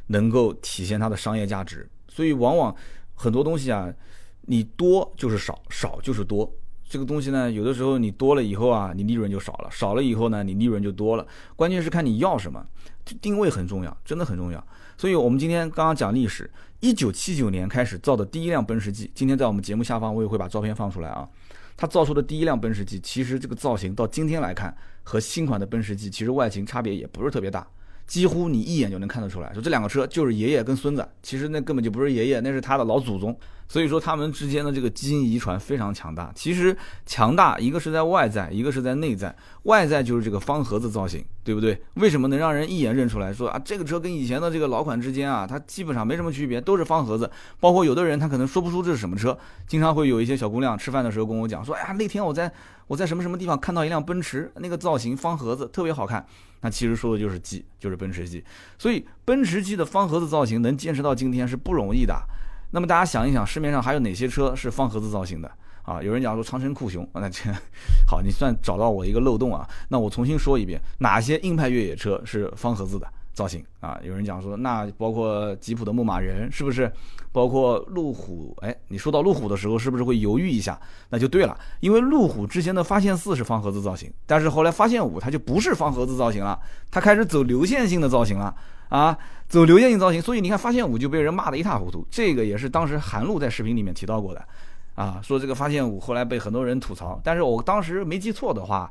[0.06, 1.86] 能够体现它的商业价值。
[2.08, 2.74] 所以往往
[3.14, 3.88] 很多东西啊，
[4.50, 6.52] 你多就是少，少就是多。
[6.82, 11.24] 这个东西呢，有的时候你多了以后啊，你利润就少了；少了以后呢，你利润就多了。
[11.54, 12.66] 关键是看你要什么，
[13.22, 14.66] 定位很重要，真的很重要。
[14.98, 21.28] 所以我们今天刚刚讲历史，一九七九年开始造的第一辆奔驰 G，今天在我们节目下方我也会把照片放出来啊。
[21.76, 27.64] 它造出的第一辆奔驰 G，其实这个造型到今天来看，和新款的奔驰 G 其实外形差别也不是特别大。
[28.10, 33.38] 几乎你一眼就能看得出来，说这两个车就是爷爷跟孙子，其实那根本就不是爷爷，那是他的老祖宗。
[33.68, 36.32] 所以说他们之间的这个基因遗传非常强大。
[36.34, 39.32] 其实强大一个是在外在，一个是在内在。
[39.62, 41.54] 外在就是这个方盒子造型，对。
[41.54, 41.80] 不对？
[41.94, 43.32] 为什么能让人一眼认出来？
[43.32, 47.30] 说啊，这个车跟以前的这个老款之间啊，它基本上没什么区别，都是方盒子。
[47.60, 52.52] 包括有的人他可能说不出这是什么车，经常会有一些小姑娘吃饭的时候跟我讲说，哎呀，那天我在
[52.90, 56.26] 我在什么什么地方看到一辆奔驰，那个造型方盒子特别好看。
[56.62, 58.44] 那其实说的就是 G，就是奔驰 G。
[58.80, 62.20] 所以奔驰 G 的方盒子造型能坚持到今天是不容易的。
[62.72, 65.48] 那么大家想一想，市面上还有哪些车是方盒子造型的？
[65.84, 67.44] 啊，有人讲说长城酷熊，那这
[68.08, 69.64] 好，你算找到我一个漏洞啊。
[69.88, 73.06] 那我重新说一遍，哪些硬派越野车是方盒子的
[73.40, 73.98] 造型啊？
[74.04, 76.92] 有人讲说，那包括吉普的牧马人是不是？
[77.32, 78.54] 包括路虎？
[78.60, 80.78] 哎，你说到路虎的时候，是不是会犹豫一下？
[81.08, 88.54] 那就对了，因为路虎之前的发现四是方盒子造型，但是后来发现五它就不是方盒子造型了，它开始走流线性的造型了
[88.90, 89.16] 啊，
[89.48, 92.06] 走流线性造型，所以你看发现五就被人骂得一塌糊涂。
[92.10, 94.44] 这个也是当时韩路在视频里面提到过的。
[94.96, 98.90] 啊，说这个发现五后来被很多人吐槽，但是我当时没记错的话，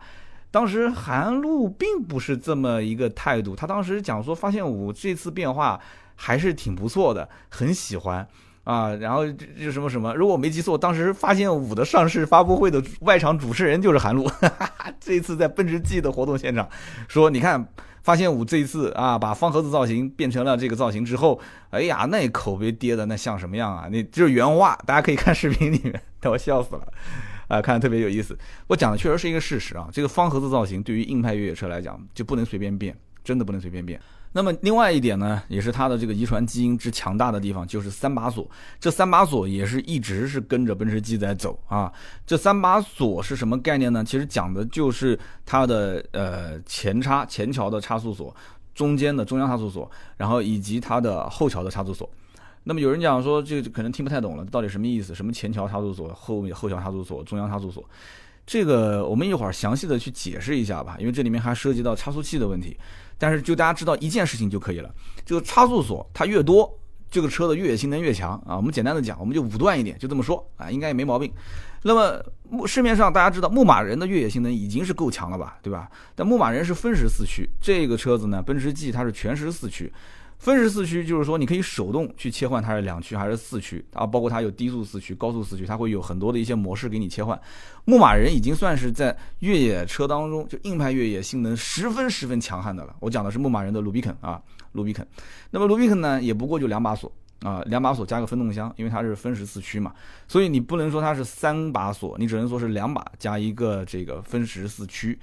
[0.52, 5.80] 当时韩路并不是这么一个态度，他当时讲说发现五这次变化
[6.16, 8.28] 还是挺不错的，很喜欢
[8.64, 14.30] 啊，然后就什么什么，如果我没记错，当时发现五的上市发布会的外场主持人就是韩路，
[15.00, 16.68] 这一次在奔驰 G 的活动现场
[17.08, 17.68] 说，你看。
[18.02, 23.88] 发现五这一次啊，把方盒子造型变成了这个造型之后，哎呀，那口碑跌的那像什么样啊？
[23.92, 26.88] 那就是原话，大家可以看视频里面， 我笑死了，
[27.50, 28.38] 啊，看的特别有意思。
[28.68, 34.00] 我讲的确实是一个事实啊，这个方盒子造型对于硬派越野车来讲就不能随便变，真的不能随便变。
[34.32, 38.48] 那么另外一点呢，也是它的这个遗传基因之强大的地方，就是三把锁。
[38.80, 41.92] 这三把锁也是一直是跟着奔驰 G 在走啊。
[42.28, 44.04] 这三把锁是什么概念呢？
[44.04, 48.34] 其实讲的就是它的呃前叉前桥的差速锁，
[48.76, 52.08] 中间的中央差速锁，然后以及它的后桥的差速锁。
[52.64, 55.16] 那么有人讲说，这个可能听不太懂了，到底什么意思？
[55.16, 57.84] 什么前桥差速锁、后面后桥差速锁、中央差速锁？
[58.46, 62.78] 这个我们一会儿详细的去解释一下吧，因为这里面还涉及到差速器的问题。
[63.18, 64.90] 但是就大家知道一件事情就可以了，
[65.26, 66.80] 这个差速锁它越多，
[67.12, 68.56] 这个车的越野性能越强啊。
[68.56, 71.32] 我们简单的讲，我们就武断一点，就这么说啊，应该也没毛病。
[71.84, 72.22] 那么
[72.66, 75.90] 市面上大家知道牧马人的越野性能已经是够强了吧，对吧？
[76.16, 79.92] 但牧马人是分时四驱，这个车子呢，奔驰 G 它是全时四驱。
[80.40, 87.40] 分时四驱就是说，你可以手动去切换它是两驱还是四驱啊，包括它有低速四驱、高速四驱，它会有很多的一些模式给你切换。
[87.84, 92.96] 牧马人已经算是在越野车当中就硬派越野性能十分十分强悍的了。
[93.02, 95.06] 我讲的是牧马人的卢比肯啊，卢比肯。
[95.52, 99.94] 那么卢比肯呢，也不过就两把锁啊，两把锁加个分动箱，因为它是分时四驱嘛，
[100.26, 105.20] 所以你不能说它是三把锁，你只能说是两把加一个这个分时四驱。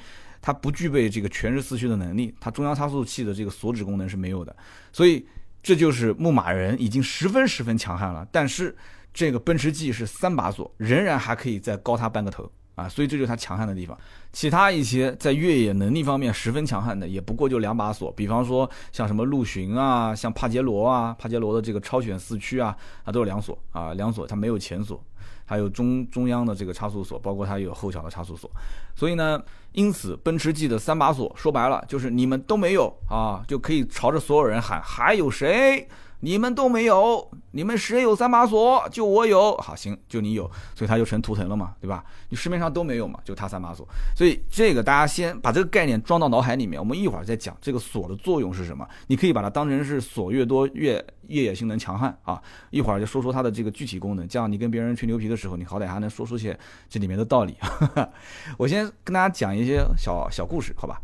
[0.46, 4.54] 它不具备这个全时四驱的能力，它中央差速器的这个锁止功能是没有的，
[4.92, 5.26] 所以
[5.60, 8.24] 这就是牧马人已经十分十分强悍了。
[8.30, 8.72] 但是
[9.12, 13.98] 这个奔驰 G 是三把锁，仍然还可以再高它半个头啊，所以这就是它强悍的地方。
[14.32, 25.02] 其他一些在越野能力方面十分强悍的，也不过就两把锁，比方说像什么陆巡啊，像帕杰罗啊，帕杰罗的这个超选四驱啊，它都是两锁啊，两锁它没有前锁。
[25.46, 28.50] 还有中中央的这个差速锁，包括它有后桥的差速锁，
[28.94, 35.88] 所以呢，因此奔驰 G 的三把锁说白了就是你们都没有啊，就可以朝着所有人喊还有谁？
[36.20, 38.88] 你们都没有，你们谁有三把锁？
[38.90, 42.04] 就我有，好行，就你有，所以它就成图腾了嘛，对吧？
[42.30, 43.86] 你市面上都没有嘛，就它三把锁。
[44.14, 48.86] 所以这个大家先把这个概念装到脑海里面，我们一会儿再讲这个锁的作用是什么。
[49.08, 52.42] 你可以把它当成是锁越多越越野性能强悍啊。
[52.70, 57.56] 一会儿就说说它的这个具体功能，这样你跟别人吹牛皮的时候，你好歹还能说出些这里面的道理。
[58.56, 61.00] 我先跟大家讲一些小小故事，好吧？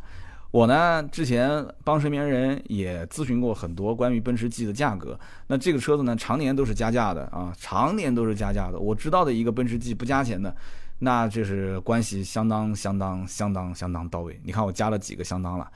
[0.52, 5.18] 我呢，之前帮身边人也咨询过很多关于奔驰 G 的价格。
[5.46, 8.78] 那这个车子呢，常年都是加价的啊，常年都是加价的。
[8.78, 10.54] 我知道的一个奔驰 G 不加钱的，
[10.98, 14.38] 那这是关系相当相当相当相当到位。
[14.44, 15.66] 你看我加了几个相当了，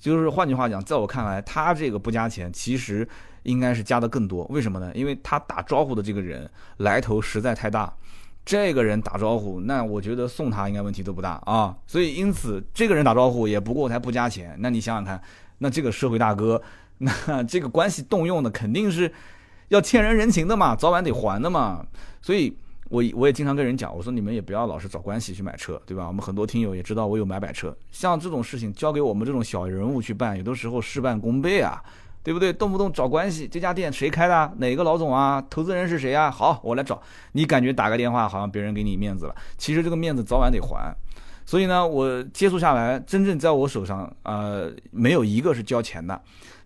[0.00, 3.08] 就是换句话讲，在我看来，他这个不加钱，其实
[3.44, 4.44] 应该是加的更多。
[4.46, 4.90] 为什么呢？
[4.96, 7.94] 因为他打招呼的这个人来头实在太大。
[8.44, 11.74] 这个人打招呼，那我觉得送他应该问题都不大啊。
[11.86, 14.54] 所以因此，这个人打招呼也不过才不加钱。
[14.58, 15.20] 那你想想看，
[15.58, 16.60] 那这个社会大哥，
[16.98, 19.10] 那这个关系动用的肯定是
[19.68, 21.86] 要欠人人情的嘛，早晚得还的嘛。
[22.20, 22.54] 所以，
[22.90, 26.06] 我我也经常跟人讲，我说你们也不要老是找关系去买车，对吧？
[26.06, 31.82] 我们很多听友也知道我有买买车，像这种事情交给我们这种小人物去办，有的时候事半功倍啊。
[32.24, 32.52] 对不对？
[32.52, 34.52] 动不动找关系，这家店谁开的？
[34.56, 35.40] 哪个老总啊？
[35.50, 36.30] 投资人是谁啊？
[36.30, 37.00] 好，我来找
[37.32, 37.44] 你。
[37.44, 39.36] 感觉打个电话，好像别人给你面子了。
[39.58, 40.92] 其实这个面子早晚得还。
[41.44, 46.18] 所以呢，我接触下来，真正在我手上，呃，没有一个是交钱的，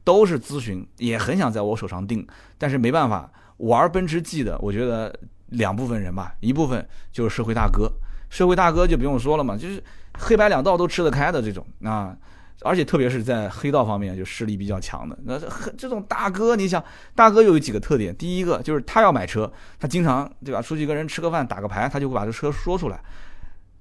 [0.04, 2.24] 都是咨询，也很想在我手上定，
[2.56, 3.28] 但是没办法。
[3.56, 5.12] 玩奔驰 G 的，我觉得
[5.48, 7.90] 两部分人吧，一部分就是社会大哥，
[8.30, 9.82] 社会大哥就不用说了嘛，就是
[10.16, 12.16] 黑白两道都吃得开的这种啊。
[12.62, 15.16] 而且特别是在黑道方面就势力比较强的。
[15.24, 15.38] 那
[15.78, 16.82] 这种大哥，你想，
[17.14, 18.14] 大哥又有几个特点？
[18.16, 20.60] 第一个就是他要买车，他经常对吧？
[20.60, 23.00] 出去跟人吃个饭打个牌，他就会把这车说出来。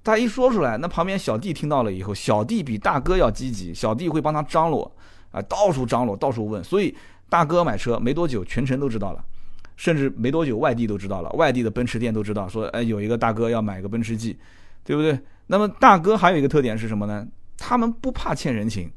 [0.04, 4.90] 他一说出来，那旁边小弟听到了以后，小弟比大哥要积极，小弟会帮他张罗
[5.32, 6.62] 啊，到处张罗，到处问。
[6.62, 6.94] 所以
[7.28, 9.22] 大哥买车没多久，全城都知道了，
[9.76, 14.38] 甚至没多久外地都知道了，外地的奔驰店都知道，说哎有一个大哥要买个奔驰 G，
[14.84, 15.18] 对不对？
[15.48, 17.26] 那么大哥还有一个特点是什么呢？
[17.58, 18.90] 他们不怕欠人情，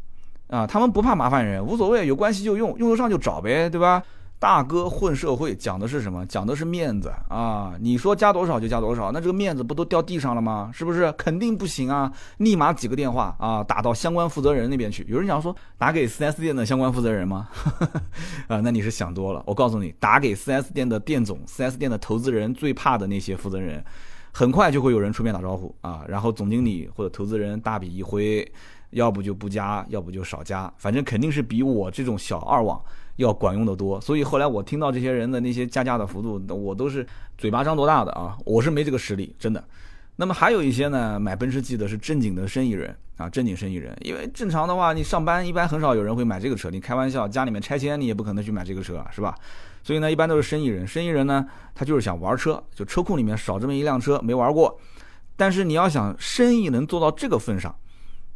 [0.48, 4.02] 啊，他们不怕麻烦人，无所谓，有关系就用，用得上就找呗，对吧？
[4.40, 6.26] 大哥混社会讲的是什么？
[6.26, 7.74] 讲的是面子啊！
[7.80, 10.72] 你说加多少就加多少，那这个面子不都掉地上了吗？
[10.74, 11.12] 是不是？
[11.12, 12.12] 肯定不行啊！
[12.38, 15.06] 立马几个电话啊，打到相关负责人那边去。
[15.08, 17.50] 有人讲说打给 4S 店的相关负责人吗？
[18.50, 19.44] 啊，那你是想多了。
[19.46, 23.86] 我告诉你，打给 4S 店的店总、4S 店的投资人最怕的那些负责人，
[24.32, 28.50] 很快就会有人出面打招呼啊，然后总经理或者投资人大笔一挥，
[28.92, 32.82] 要不就不加，要不就少加，反正肯定是比我这种小二网。
[33.18, 37.06] 要管用的多，所以后来我听到这些人的那些加价的幅度，我都是
[37.38, 38.36] 嘴巴张多大的啊！
[38.46, 39.64] 我是没这个实力，真的。
[40.16, 43.96] 那么还有一些呢，买奔驰 G 的是正经的生意人啊，正经生意人。
[44.02, 49.38] 因为正常的话，你上班一般很少有人会买这个车，你开玩笑，家里面拆迁你也不可能去买这个车，是吧？
[49.84, 50.88] 所以呢，一般都是生意人。
[50.88, 54.80] 生意人呢，他就是想玩车，就车库里面少这么一辆车没玩过。
[55.36, 57.76] 但是你要想生意能做到这个份上。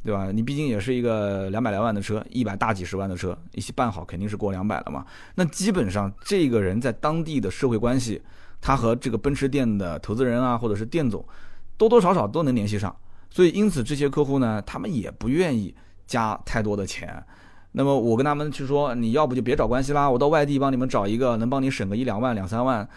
[0.04, 0.32] 对吧？
[0.32, 5.04] 你毕竟也是一个两百来万的车，一百大几十万的车，一起办好肯定是过两百了嘛。
[5.34, 8.22] 那基本上这个人在当地的社会关系，
[8.62, 11.26] 他和这个奔驰店的投资人啊，或者是店总，
[11.76, 12.96] 多多少少都能联系上。
[13.32, 15.74] 所以因此这些客户呢，他们也不愿意
[16.06, 17.26] 加太多的钱。
[17.76, 22.88] 那么我跟他们去说，你要不就别找关系啦，我到外地帮你们找一个能帮你省个一两万、两三万。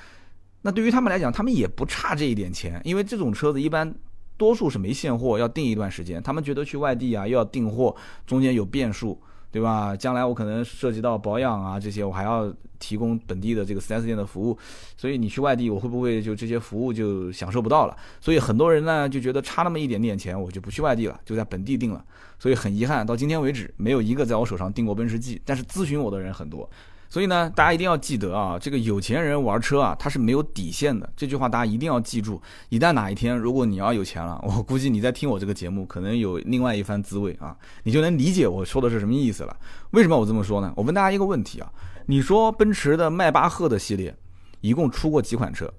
[0.63, 3.95] 那对于他们来讲，他们也不差这一点钱，因为这种车子一般。
[4.39, 6.23] 多数是没现货，要订一段时间。
[6.23, 7.93] 他们觉得去外地啊，又要订货，
[8.25, 9.21] 中间有变数，
[9.51, 9.97] 对吧？
[9.97, 14.57] 将来我可能涉及到保养啊这些，我还要提供本地的这个 4S 店的服务。
[14.97, 17.97] 所以你去外地，我会不会就这些服务就享受不到了？
[18.21, 22.05] 所以很多人呢就觉得差那么一点点钱，我就不去外地了，就在本地订了。
[22.39, 26.69] 所以很遗憾，到今天为止，没有一个在我手上订过奔驰 G，但是咨询我的人很多。
[27.11, 31.11] 所以呢，大家一定要记得啊，这个有钱人玩车啊，他是没有底线的。
[31.17, 32.41] 这句话大家一定要记住。
[32.69, 39.57] 一旦哪一天，如果你要有钱了， 我估计你在听我这个节目，可能有另外一番滋味啊，你就能理解我说的是什么意思了。
[39.93, 40.73] 为什么我这么说呢？
[40.77, 41.73] 我问大家一个问题啊，
[42.07, 44.15] 你说奔驰的迈巴赫的系列
[44.61, 45.73] 一共出过几款车？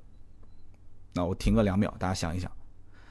[1.14, 2.52] 那我停个两秒，大家想一想。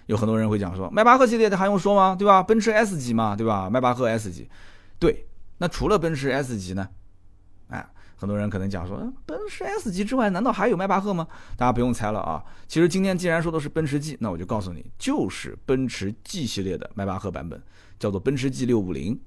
[0.07, 2.17] 有很多人会讲说，迈巴赫系列的还用说吗？
[2.19, 2.43] 对吧？
[2.43, 3.71] 奔驰 S 级嘛，对吧？
[3.71, 4.49] 迈巴赫 S 级，
[4.99, 5.27] 对。
[5.59, 6.89] 那除了奔驰 S 级呢？
[8.21, 11.27] 很多人可能讲说，奔驰 S 级之外，难道还有迈巴赫吗？
[11.57, 12.43] 大家不用猜了啊！
[12.67, 17.63] 其实今天既然说的是奔驰 G，那我就告诉你，就是奔驰 G 系列的迈巴赫版本，
[17.97, 19.19] 叫做奔驰 G 六五零。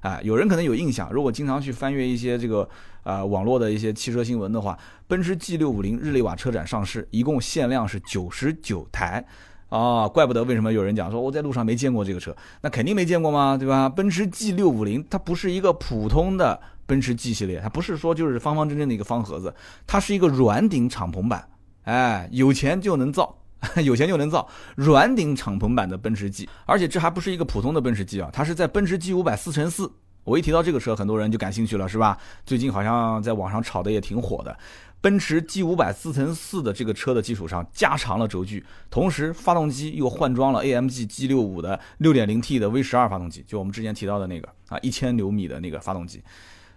[0.00, 2.68] 啊，有人可能有印象，如果经常去翻阅一些这个
[3.04, 9.26] 啊网络的一些汽车新闻的话，奔驰 G 六五零日内瓦车展上市，一共限量是九十九台。
[9.68, 13.56] 啊，怪不得为什么有人讲说我在路上没见过这个车，那肯定没见过吗？
[13.56, 13.88] 对吧？
[13.88, 16.60] 奔驰 G 六五零它不是一个普通的。
[16.86, 19.54] 奔驰 G 系列，它不是说就是方方正正的一个方盒子，
[19.86, 21.48] 它是一个软顶敞篷版，
[21.84, 23.34] 哎，有钱就能造，
[23.82, 24.46] 有钱就能造
[24.76, 29.90] 软顶敞篷版的奔驰 G，而且这还不是一个普通的奔驰 G 啊，它是在奔驰 G 五百四乘四。
[30.24, 32.18] 我一提到这个车，很多人就感兴趣了，是吧？
[32.44, 34.58] 最近好像在网上炒的也挺火的，
[35.00, 46.22] 奔驰 G 五百四乘四的这个车的基础上加长了轴距，同时发动机又换装了 AMG G 六五的六点零 T 的 V 十二发动机，就我们之前提到的那个啊，一千牛米的那个发动机。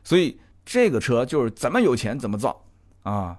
[0.03, 2.61] 所以这个车就是怎么有钱怎么造
[3.03, 3.37] 啊！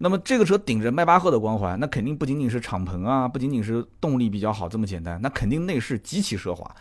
[0.00, 6.72] 那么这个车顶着迈巴赫的光环，那肯定不仅仅是敞篷啊，不仅仅是动力比较好这么简单，那肯定内饰极其奢华。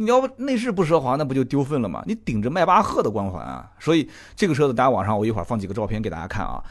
[0.00, 2.02] 你要不内饰不奢华，那不就丢份了吗？
[2.06, 3.68] 你顶着迈巴赫的光环啊！
[3.80, 6.62] 所以这个车子，大家网上我一会儿放几个照片给大家看啊。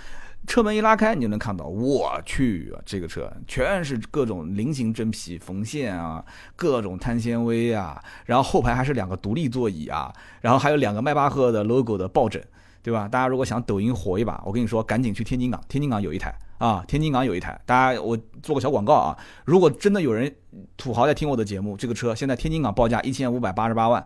[0.45, 6.23] 车门一拉开，你就能看到，我去，这个车全是各种菱形真皮缝线啊，
[6.55, 12.41] 各种碳纤维啊，然后后排还是两个独立座椅啊，然后还有两个迈巴赫的 logo 的抱枕，
[12.81, 13.07] 对吧？
[13.07, 17.59] 大家如果想抖音火一把，我跟你说，赶紧去天津港，天津港有一台啊，天津港有一台。
[17.65, 20.33] 大家我做个小广告啊，如果真的有人
[20.77, 24.05] 土豪在听我的节目，这个车现在天津港报价一千五百八十八万，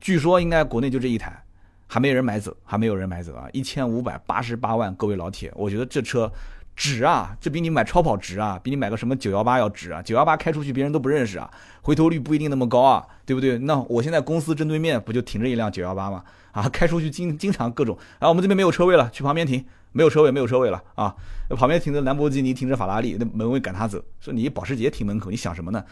[0.00, 1.40] 据说应该国内就这一台。
[1.86, 3.46] 还没人买走，还没有人买走啊！
[3.52, 6.32] 一千五百八十八万，各位老铁，我觉得这车
[6.74, 10.02] 值啊，这比你买超跑值啊，比你买个什么九幺八要值啊！
[10.02, 11.48] 九幺八开出去别人都不认识啊，
[11.82, 13.58] 回头率不一定那么高啊，对不对？
[13.58, 16.24] 那我现在公司正对面不就停着一辆九幺八吗？
[16.54, 21.14] 啊， 开出去经经常各种，啊，我们这边没有车位了，去旁边停，没有车位，没有车位了啊！
[21.50, 25.84] 旁边停着兰博基尼，停着法拉利，那门卫赶他走，说你保时捷停门口，你想什么呢？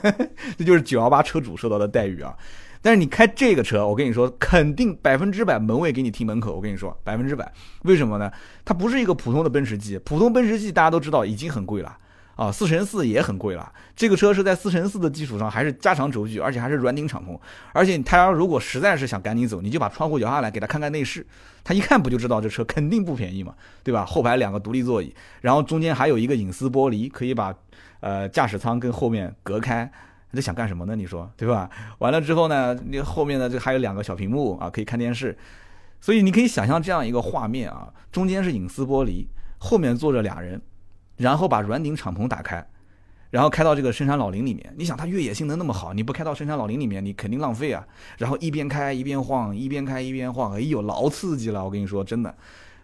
[0.56, 2.34] 这就是九幺八车主受到的待遇啊！
[2.80, 6.54] 但是你开这个车，我跟你说，肯定百分之百门卫给你停门口。
[6.54, 7.50] 我跟你说，百分之百。
[7.82, 8.30] 为什么呢？
[8.64, 11.96] 它不是一个普通的奔驰 G，普通奔驰 G 大家都知道已经很贵了
[12.36, 13.72] 啊，四乘四也很贵了。
[13.94, 17.38] 这个车是在四乘四的基础上，还是加长轴距，而且还是软顶敞篷。
[17.72, 21.26] 而且他如果实在是想赶紧走，你就把窗户摇下来给他看看内饰，
[21.62, 24.04] 他一看不就知道这车肯定不便宜嘛，对吧？
[24.04, 27.54] 后排两个独立座椅，然后中间还有一个隐私玻璃，可以把
[28.00, 29.90] 呃驾驶舱跟后面隔开。
[30.30, 30.96] 你在想干什么呢？
[30.96, 31.70] 你说对吧？
[31.98, 35.38] 完了之后呢，你后面的这还有两个小屏幕啊，可以看电视。
[36.00, 39.26] 所以你可以想象这样一个画面啊，中间是隐私玻璃，
[39.58, 40.60] 后面坐着俩人，
[41.16, 42.66] 然后把软顶敞篷打开，
[43.30, 44.74] 然后开到这个深山老林里面。
[44.76, 47.86] 你想它越野性能那么好，你不开到深山老林里面，你肯定浪费啊。
[48.18, 51.64] 然后一边开一边晃，一边开一边晃，哎呦，老刺激了！
[51.64, 52.34] 我跟你说，真的，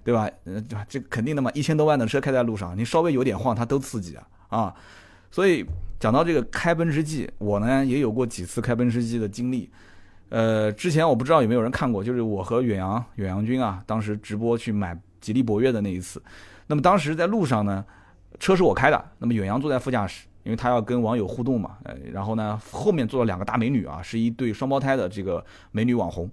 [0.04, 0.28] 对吧？
[0.44, 4.74] 呃，这肯定的嘛，一千多万的车开在路上，你稍微有点晃，它都刺激啊啊！
[5.30, 5.64] 所以。
[6.00, 9.68] 讲到这个开奔驰 G，我呢也有过几次开奔驰 G 的经历。
[10.30, 16.22] 呃，之前我不知道有没有人看过，就是我和远洋远洋君啊，当时直播去买吉利博越的那一次。
[16.68, 17.84] 那么当时在路上呢，
[18.40, 21.76] 车是我开的，那么远洋坐在副驾驶，因为他要跟网友互动嘛。
[21.84, 26.28] 呃，然后呢，后面坐了两个大美女啊，是一对双胞胎的这个美女网红，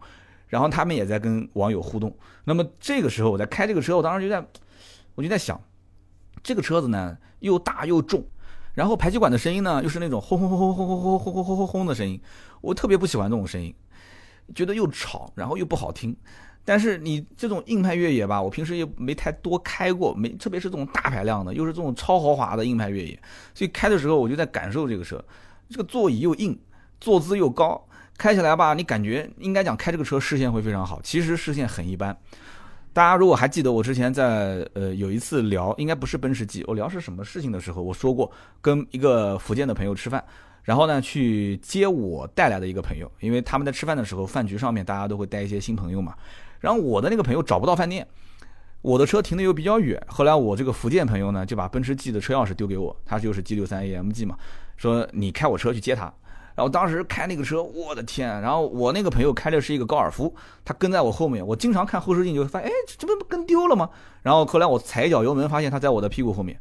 [0.47, 2.15] 然后他们也在跟网友互动。
[2.45, 4.43] 那么这个时候我在开这个车，我当时就在，
[5.15, 5.61] 我就在想，
[6.41, 8.23] 这个车子呢又大又重。
[8.73, 12.21] 然后排气管的声音呢，又是那种轰轰轰轰轰轰轰轰轰轰轰轰的声音，
[12.61, 13.73] 我特别不喜欢这种声音，
[14.55, 16.15] 觉得又吵，然后又不好听。
[16.69, 23.17] 但是你这种硬派越野吧，我平时也没太多开过，没特别是这种大排量的，又是这种超豪华的硬派越野，
[23.53, 25.23] 所以开的时候我就在感受这个车，
[25.69, 26.59] 这个座椅又硬，
[26.99, 27.81] 坐姿又高，
[28.17, 32.13] 开起来吧，你感觉应该讲开这个车视线会非常好，其实视线很一般。
[32.91, 40.21] 大家如果还记得我之前在呃有一次聊，应该不是奔驰 G，我聊是什么事情的时候，我说过跟一个福建的朋友吃饭，
[40.63, 46.15] 然后呢去接我带来的一个朋友，因为他们在吃饭的时候，饭局上面大家都会带一些新朋友嘛，
[46.59, 48.07] 然后我的那个朋友找不到饭店，
[48.81, 54.37] 我的车停的又比较远，后来我这个福建朋友呢就把奔驰 G 的车钥匙丢给我，他就是 G 六三 AMG 嘛，
[54.75, 56.13] 说你开我车去接他。
[56.55, 58.41] 然后当时开那个车，我的天！
[58.41, 60.33] 然后我那个朋友开的是一个高尔夫，
[60.65, 63.87] 他跟在我后面，我经常看后视镜就发现，哎，这不跟丢了吗？
[64.23, 66.59] 然后后来我踩一脚油门，发现他在我的屁股后面。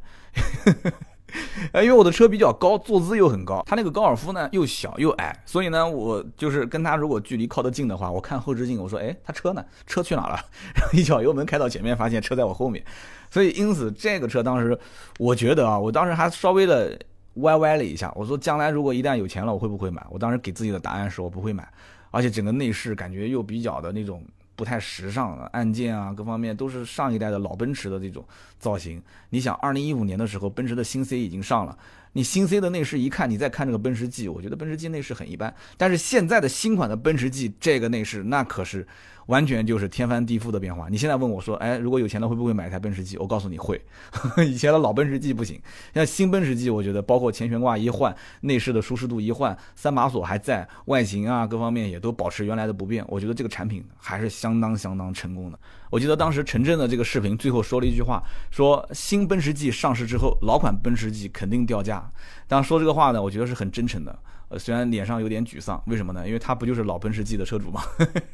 [1.74, 9.64] 因为我的车比较高，坐姿又很高，他那个高尔夫呢又小又矮，所以呢，我就是跟他如果距离靠得近的话，我看后视镜，我说，哎，他车呢？
[9.86, 10.38] 车去哪了？
[10.74, 12.84] 然后一脚油门开到前面，发现车在我后面。
[13.30, 14.78] 所以因此这个车当时，
[15.18, 16.98] 我觉得啊，我当时还稍微的。
[17.40, 20.02] 歪歪了一下，我说将来如果一旦有钱了，我会不会买？
[20.08, 21.70] 我当时给自己的答案是我不会买，
[22.10, 24.24] 而且整个内饰感觉又比较的那种
[24.56, 28.24] 不太时尚，按键啊各方面都是上一代的老奔驰的这种
[28.58, 29.00] 造型。
[29.30, 31.78] 你想，二零一五年的时候，奔驰的新 C 已经上了，
[32.14, 35.54] 你新 C 的内饰一看，你再看这个奔驰 G，我觉得奔驰 G 内饰很一般。
[35.76, 38.86] 但是现在的新款的奔驰 G 这个内饰，那可是。
[39.26, 40.88] 完全就是天翻地覆的变化。
[40.88, 43.16] 你现在问我说，哎，如果有钱了会不会买台奔驰 G？
[43.18, 43.80] 我告诉你会。
[44.46, 45.60] 以前的老奔驰 G 不行，
[45.94, 53.04] 像新奔驰 G，我觉得包括前悬挂一换，内饰的舒适度一换，三把锁还在，外形啊各方面也都保持原来的不变。
[53.08, 55.58] 我觉得这个产品还是相当相当成功的。
[55.90, 62.10] 我记得当时陈震的这个视频最后说了一句话，说新奔驰 G 上市之后，老款奔驰 G 肯定掉价。
[62.46, 64.16] 当说这个话呢，我觉得是很真诚的。
[64.48, 66.24] 呃，虽然脸上有点沮丧，为什么呢？
[66.26, 67.82] 因为他不就是老奔驰 G 的车主吗？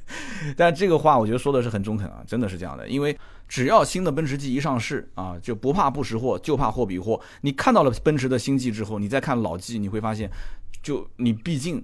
[0.56, 2.86] 但这个话我觉得说的是很中肯啊，真的是这样的。
[2.86, 7.18] 因为只要新的奔驰 G 一上市啊，就不怕不识货，就怕货比货。
[7.40, 10.30] 你看到了奔驰的新 G 之后，你再看老 G，你会发现，
[10.82, 11.82] 就你毕竟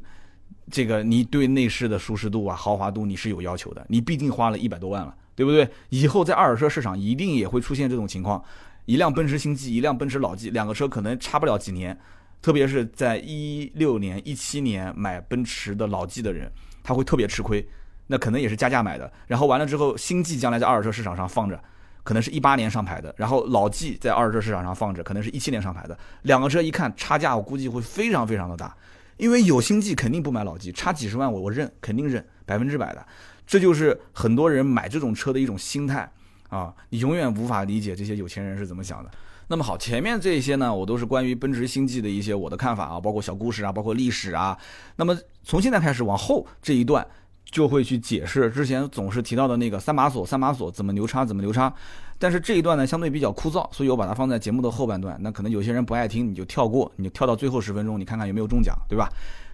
[0.71, 5.67] 这个你对内饰的舒适度啊、豪华度你是有要求的，你毕竟花了一百多万了，对不对？
[5.89, 8.45] 以后在二手车市场一定也会出现这种情况，
[8.85, 11.99] 一辆奔驰新 G，一辆奔驰老 G，两个车可能差不了几年。
[12.41, 16.51] 特别是在一六年、一七年买奔驰的老 G 的人，
[16.83, 17.67] 他会特别吃亏，
[18.07, 19.13] 那可能也是加价买的。
[19.27, 21.63] 然后完了之后，新 G 将来在二手车市场上放着，
[22.05, 25.99] 可能是一八年上牌的，然后老 G 在二手车市场上放着，可能是一七年上牌的。
[26.23, 28.75] 两个车一看差价，我估计会非常非常的大，
[29.17, 33.07] 因为有新 G 肯定不买老 G，差几十万我我认，肯定认，百分之百的。
[33.47, 36.11] 这就是很多人买这种车的一种心态
[36.51, 39.11] 啊，你永远无法理解这些有钱人是怎么想的。
[39.51, 44.57] 那么好，前面这些呢，我都是关于奔驰星际的一些我的看法啊，包括小故事啊，包括历史啊。
[44.97, 47.07] 那么从现在开始往后这一段，
[47.51, 51.73] 就会去解释之前总是提到的那个三把锁，三把锁怎么牛叉，怎么牛叉。
[52.19, 55.17] 但是这一段呢，相对比较枯燥，所以我把它放在节目的后半段。
[55.21, 59.09] 那可能有些人不爱听，你就跳过，你就跳到最后十分钟，你看看有没有中奖，对吧？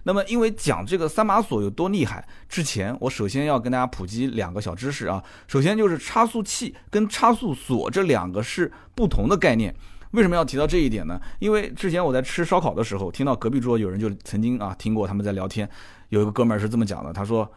[0.07, 5.23] 那么，因为讲这个三把锁有多厉害，之前我首先要跟大家普及两个小知识啊。
[5.47, 9.73] 首先就是差速器跟差速锁这两个是不同的概念。
[10.11, 11.19] 为什么要提到这一点呢？
[11.39, 15.67] 因为之前我在吃烧烤的时候，听到隔壁桌有人就曾经啊听过他们在聊天，
[16.09, 17.51] 有一个哥们儿是这么讲的，他说：“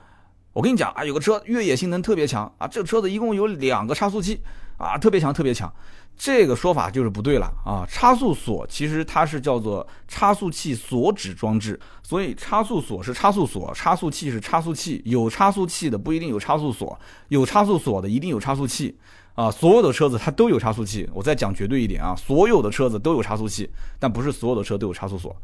[0.55, 4.41] 我跟你讲啊，有个车越野性能特别强啊，这个车子一共有两个差速器
[4.79, 5.71] 啊，特别强，特别强。”
[6.19, 7.87] 这个说法就是不对了啊！
[7.89, 15.01] 差速锁其实它是叫做差速器锁止装置，所以差速锁是差速锁，差速器是差速器。
[15.05, 16.99] 有差速器的不一定有差速锁，
[17.29, 18.99] 有差速锁的一定有差速器
[19.35, 19.49] 啊！
[19.49, 21.09] 所有的车子它都有差速器。
[21.15, 25.35] 我再讲绝对一点啊，所有的车子都有差速器，但不是所有的车都有差速锁。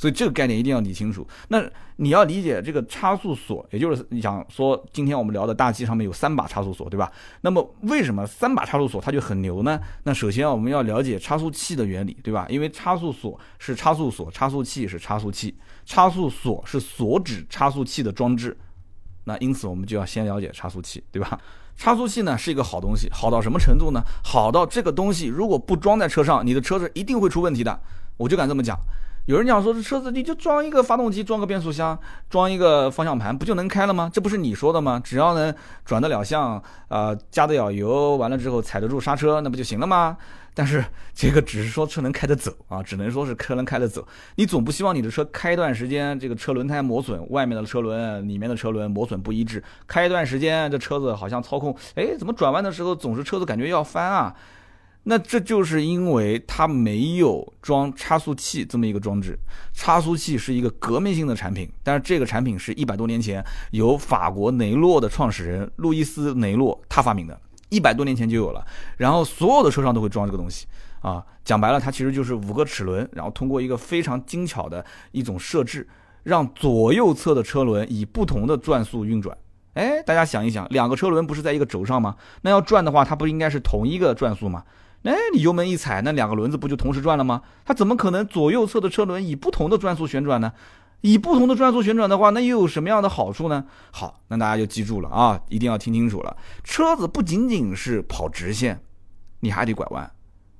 [0.00, 1.26] 所以这个概念一定要理清楚。
[1.48, 1.62] 那
[1.96, 7.12] 你要理解这个差速锁，也就是你想说，今天我们聊的大 G 上面有三把差速锁，对吧？
[7.42, 9.78] 那么为什么三把差速锁它就很牛呢？
[10.04, 12.46] 那首先我们要了解差速器的原理，对吧？
[12.48, 18.56] 因为差速锁是差速锁，差速器是差速器，差速锁是锁止差速器的装置。
[19.24, 21.38] 那因此我们就要先了解差速器，对吧？
[21.76, 24.00] 差速器呢是一个好东西，好到什么程度呢？
[24.24, 27.78] 好到这个东西如果不装在车上，你的车子一定会出问题的。
[28.16, 28.78] 我就敢这么讲。
[29.30, 31.96] 有人讲说，这车子你就装一个发动机，装个变速箱，
[32.28, 34.10] 装一个方向盘，不就能开了吗？
[34.12, 35.00] 这不是你说的吗？
[35.04, 35.54] 只要能
[35.84, 40.16] 转得了向，呃，加得了油，完了之后踩得住刹车，那不就行了吗？
[40.52, 44.04] 但是 这个只是说车能开得走啊，只能说是车能开得走。
[44.34, 54.34] 你总不希望你的车开一段时间，这个车轮胎磨损，外面的车轮、里面的车轮磨损不一致，开一段时间，这车子好像操控，哎，怎么转弯的时候总是车子感觉要翻啊？
[55.10, 59.36] 那这就是因为它没有装差速器这么一个装置。
[59.72, 67.36] 差速器是一个革命性的产品，但是这个产品是一百多年前由法国雷诺的创始人路易斯雷诺他发明的，
[67.70, 68.64] 一百多年前就有了。
[68.98, 70.68] 然后所有的车上都会装这个东西
[71.00, 75.88] 啊，讲白了，它其实就是五个齿轮，然后通过一个非常精巧的一种设置，
[76.22, 79.36] 让左右侧的车轮以不同的转速运转。
[79.74, 82.14] 哎，大家想一想，两个车轮不是在一个轴上吗？
[82.42, 84.62] 那要转的话，它不应该是同一个转速吗？
[85.04, 87.42] 哎，你油门一踩，那两个轮子不就同时转了吗？
[87.64, 90.52] 它怎么可能左右侧的车轮以不同的转速旋转呢？
[91.00, 93.64] 以不同的转速旋转的话，那又有什么样的好处呢？
[93.90, 96.36] 好，那大家就记住了啊，一定要听清楚了。
[96.62, 98.82] 车子不仅仅是跑直线，
[99.40, 100.10] 你还得拐弯，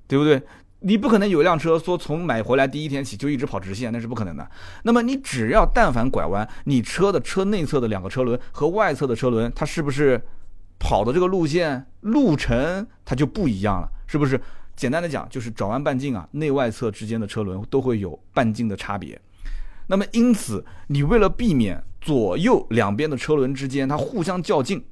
[0.09, 0.43] 对不对？
[0.82, 4.51] 你不可能有一辆车说从买回来第一天起就一直跑直线，那是不可能的。
[4.84, 10.18] 那么你只要但凡拐弯，你车的车内侧的两个车轮和外侧的车轮，它是不是
[10.81, 13.89] 跑的这个路线路程它就不一样了？
[14.09, 14.41] 是不是
[14.74, 19.20] 简单的讲就是转弯半径啊，内外侧之间的车轮都会有半径的差别。
[19.87, 24.83] 那么因此，你为了避免左右两边的车轮之间它互相较劲，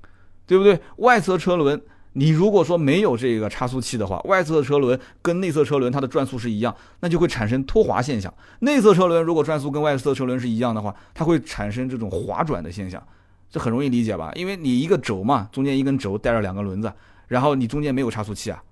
[0.46, 0.78] 对不对？
[0.98, 1.80] 外侧车轮
[2.12, 8.32] 你如果说没有这个差速器的话，外侧车轮跟内侧车轮它的转速是一样，那就会产生拖滑现象。
[8.60, 13.02] 内侧车轮如果转速跟外侧车轮是一样的话，它会产生这种滑转的现象。
[13.50, 14.30] 这很容易理解吧？
[14.34, 16.92] 因为你一个轴嘛，中间一根轴带着两个轮子，
[17.28, 18.62] 然后你中间没有差速器啊。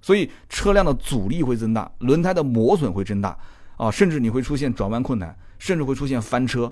[0.00, 3.38] 所以车辆的阻力会增大，轮胎的磨损会增大，
[3.76, 6.70] 啊，甚至你会出现转弯困难，甚至会出现翻车。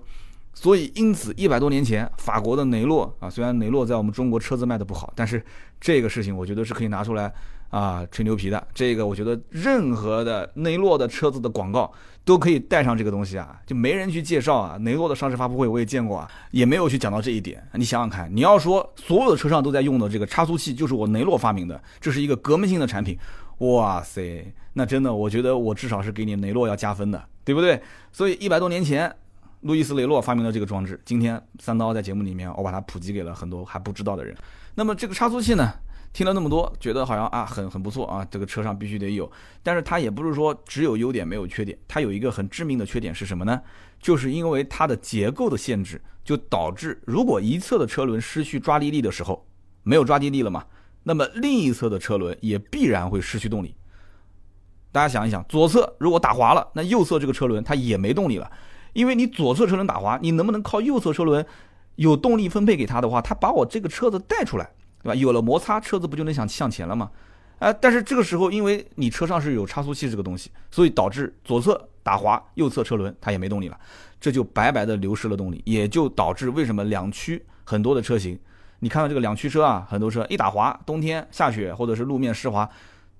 [0.53, 5.43] 所以，因此一百多年前，法国的雷诺啊，虽然雷诺在我们中国车子卖的不好，但是
[5.81, 7.33] 这个事情我觉得是可以拿出来
[7.71, 8.69] 啊吹牛皮的。
[8.75, 11.91] 这个我觉得任何的雷诺的车子的广告
[12.25, 14.77] 都可以带上这个东西啊，就没人去介绍啊。
[14.83, 17.67] 雷诺的上市发布会我也见过啊，也没有去讲到这一点。
[17.73, 23.19] 你想想看，你要说所有的车上都在用的这个差速器就是我雷诺发明的，这是一个革命性的产品，
[23.59, 27.81] 哇塞，那真的我觉得我至少是给你雷诺要加分的，对不对？
[28.13, 29.11] 所以一百多年前。
[29.63, 34.35] 路易斯·雷诺发明了这个装置，今天三刀在节目里面，我把它普及给了很多还不知道的人。
[34.75, 35.71] 那么这个差速器呢，
[36.13, 39.31] 听了那么多，觉得好像啊很很不错啊，这个车上必须得有。
[39.63, 43.61] 但是它也不是说只有优点没有缺点，它有一个很致命的缺点是什么呢？
[44.01, 49.47] 就是因为它的结构的限制，就导致如果一侧的车轮失去抓地力的时候，
[49.83, 50.65] 没有抓地力了嘛，
[51.05, 53.75] 那么另一侧的车轮也必然会失去动力。
[54.91, 58.51] 大家想一想，左侧如果打滑了，那右侧这个车轮它也没动力了。
[58.93, 61.47] 因为你左侧车轮打滑，你能不能靠右侧车轮
[61.95, 64.69] 有动力分配给它的话，它把我这个车子带出来，
[65.03, 65.15] 对吧？
[65.15, 67.11] 有了摩擦，车子不就能想向前了吗？
[67.59, 73.79] 啊，但是这个时候，因为你车上是有差速器这个东西，所以导致左侧打滑，右侧车轮它也没动力了，
[74.21, 78.39] 这就白白的流失了动力，也就导致为什么两驱很多的车型，
[78.79, 82.69] 你看到这个两驱车啊，很多车一打滑，冬天下雪或者是路面湿滑。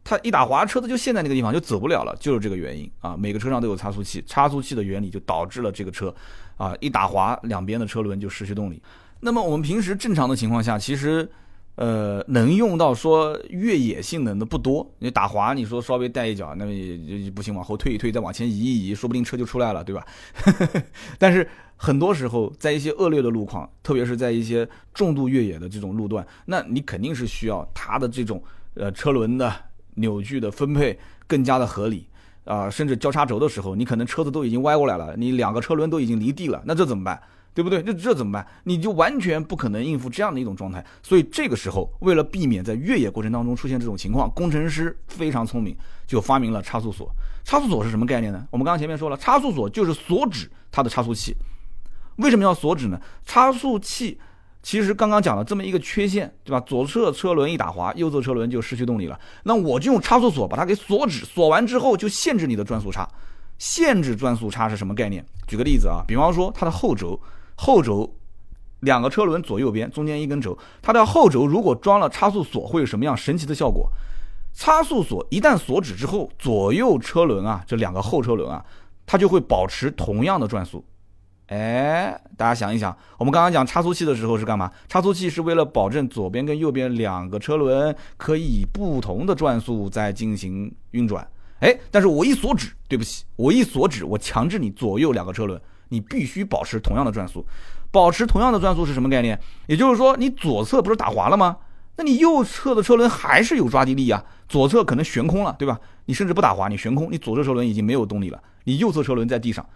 [0.03, 3.15] 它一打滑，车子就陷在那个地方，就走不了了，就是这个原因啊。
[3.19, 6.13] 每个车上都有差速器，差速器的原理就导致了这个车，
[6.57, 8.83] 啊，一打滑，两边的车轮就失去动力。
[9.21, 11.31] 那么我们平时正常的情况下，其实，
[11.81, 14.87] 呃，能用到说越野性能的不多。
[14.99, 20.07] 你打滑，你说稍微带一脚，那么也不行，往后退一退，再往前移一移，说不定车就出来了，对吧？
[21.19, 28.43] 但是很多时候，在一些恶劣的路况，特别是在一些重度越野的这种路段，那你肯定是需要它的这种
[28.75, 29.51] 呃车轮的。
[29.95, 32.07] 扭矩的分配更加的合理
[32.45, 37.21] 啊，甚至交叉轴的时候，你可能车子都已经歪过来了，你两个车轮都已经离地了，那这怎么办？
[37.53, 37.83] 对不对？
[37.83, 38.47] 这这怎么办？
[38.65, 40.85] 你就完全不可能应付这样的一种状态。
[41.03, 45.77] 所以这个时候，为了避免在越野过程当中出现这种情况，工程师非常聪明，
[46.07, 47.11] 就发明了差速锁。
[47.43, 48.47] 差速锁是什么概念呢？
[48.51, 51.35] 我们刚刚前面说了，差速锁就是锁止它的差速器。
[52.17, 53.01] 为什么要锁止呢？
[53.25, 54.21] 差速器
[54.63, 56.61] 其实刚刚讲了这么一个缺陷，对吧？
[56.61, 59.19] 左侧车轮一打滑，右侧车轮就失去动力了。
[59.43, 63.09] 那我就用差速锁把它给锁止，锁完之后就限制你的转速差。
[63.59, 65.25] 限制转速差是什么概念？
[65.49, 67.21] 举个例子啊，比方说它的后轴。
[67.63, 68.11] 后轴
[68.81, 73.87] 两个车轮左右边中间一根轴，它的后轴如果装了差速锁，会有什么样神奇的效果？
[74.55, 78.65] 差速锁一旦锁止之后，左右车轮啊，这两个后车轮啊，
[79.05, 80.83] 它就会保持同样的转速。
[81.49, 84.73] 哎，大家想一想，我们刚刚讲差速器的时候是干嘛？
[84.89, 91.29] 差速器是为了保证左边跟右边两个车轮可以以不同的转速在进行运转。
[91.59, 95.61] 哎，但是我一锁止，对不起，我一锁止，我强制你左右两个车轮。
[95.91, 97.47] 你必须保持同样的转速，
[97.93, 99.39] 保持同样的转速是什么概念？
[99.67, 101.59] 也就是说，你左侧不是打滑了吗？
[101.97, 105.79] 那你右侧的车轮还是有抓地力啊，左侧可能悬空了，对吧？
[106.07, 109.69] 你甚至不打滑，你悬空，你左侧车轮已经没有动力了，你右侧车轮在地上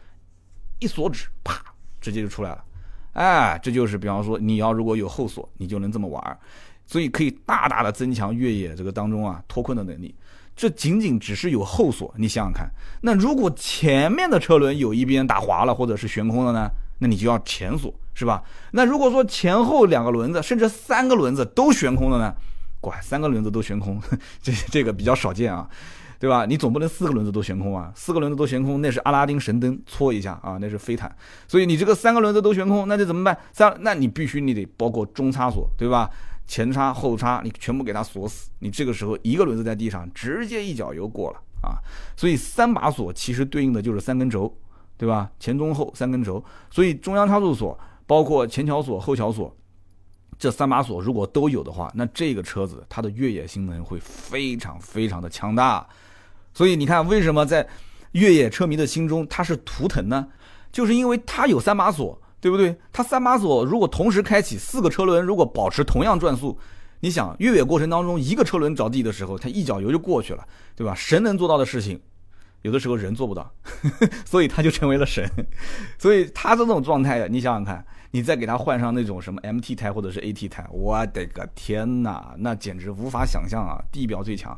[0.79, 1.61] 一锁止，啪，
[2.01, 2.65] 直接就出来了。
[3.13, 6.39] 哎，这就是比方说你要如果有后锁，你就能这么玩，
[6.87, 10.15] 所以可以大大的增强越野这个当中啊脱困的能力。
[10.57, 12.71] 这仅仅只是有后锁，你想想看，
[13.03, 16.71] 那如果前面的车轮有一边打滑了或者是悬空了呢？
[17.01, 18.43] 那你就要前锁，是吧？
[18.71, 22.33] 那如果说前后两个轮子甚至三个轮子都悬空了呢？
[22.81, 24.01] 管，三个轮子都悬空，
[24.41, 25.69] 这这个比较少见啊，
[26.21, 26.47] 对吧？
[26.47, 31.15] 你总不能四个轮子都悬空啊，四个轮子都悬空那是阿拉丁神灯搓一下啊，那是飞毯。
[31.49, 33.37] 所以你这个三个轮子都悬空，那就怎么办？
[33.53, 36.09] 三，那你必须你得包括中差锁，对吧？
[36.47, 41.81] 前叉后叉，你全部给它锁死，你这个时候一个轮子在地上，直接一脚油过了啊！
[42.17, 44.55] 所以三把锁其实对应的就是三根轴，
[44.99, 45.31] 对吧？
[45.41, 49.57] 前中后三根轴，所以中央差速锁包括前桥锁、后桥锁
[50.39, 55.87] 这三把锁如果都有的话，那这个车子它的越野性能会非常非常的强大。
[56.53, 57.67] 所以你看，为什么在
[58.13, 60.29] 越野车迷的心中它是图腾呢？
[60.71, 62.21] 就是因为它有三把锁。
[62.45, 62.77] 对不对？
[62.93, 66.59] 它三把锁如果同时开启，四个车轮如果保持同样转速，
[67.01, 70.95] 你想越野过程当中一个车轮着地的时候，它一脚油就过去了，对吧？
[70.95, 71.99] 神能做到的事情，
[72.61, 73.51] 有的时候人做不到，
[74.27, 75.27] 所以它就成为了神。
[75.99, 83.83] 所以它这种状态，你想想看，你再给它换上那种什么 MT 胎或者是 AT 胎，我的个天哪，那简直无法想象啊！
[83.91, 84.55] 地表最强。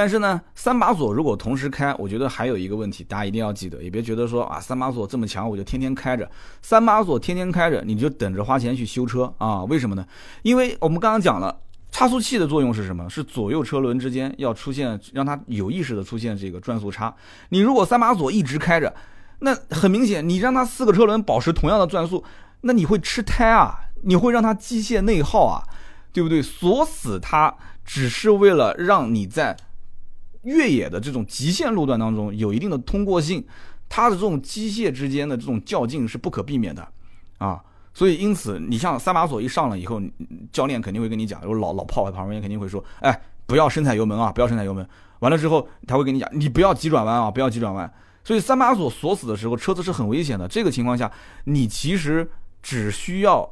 [0.00, 6.26] 但是呢，三把锁如果同时开，我觉得还有一个问题，大家一定要记得，也别觉得说啊，三把锁这么强，我就天天开着。
[6.62, 9.62] 三把锁天天开着，你就等着花钱去修车啊？
[9.64, 10.06] 为什么呢？
[10.40, 11.54] 因为我们刚刚讲了，
[11.90, 13.10] 差速器的作用是什么？
[13.10, 17.14] 是左右车轮之间要出现，让它有意识的出现这个转速差。
[17.50, 18.94] 你如果三把锁一直开着，
[19.40, 22.24] 那很明显，你让它四个车轮保持同样的转速，
[22.62, 23.74] 那你会吃胎啊，
[24.04, 25.62] 你会让它机械内耗啊，
[26.10, 26.40] 对不对？
[26.40, 29.54] 锁死它只是为了让你在
[30.42, 33.44] 越野的这种极限路段当中有一定的通过性，
[33.88, 36.88] 它的这种机械之间的这种较劲是不可避免的，
[37.38, 37.62] 啊，
[37.92, 40.00] 所以因此你像三把锁一上了以后，
[40.52, 44.86] 教练肯定会跟你讲，有老老炮在旁边肯定会说，哎，不要深踩油门啊，不要深踩油门。
[45.18, 47.92] 完了之后他会跟你讲，你不要急转弯啊，不要急转弯。
[48.24, 50.46] 所以三把锁锁死的时候，车子是很危险的。
[50.48, 51.10] 这个情况下，
[51.44, 52.30] 你其实
[52.62, 53.50] 只需要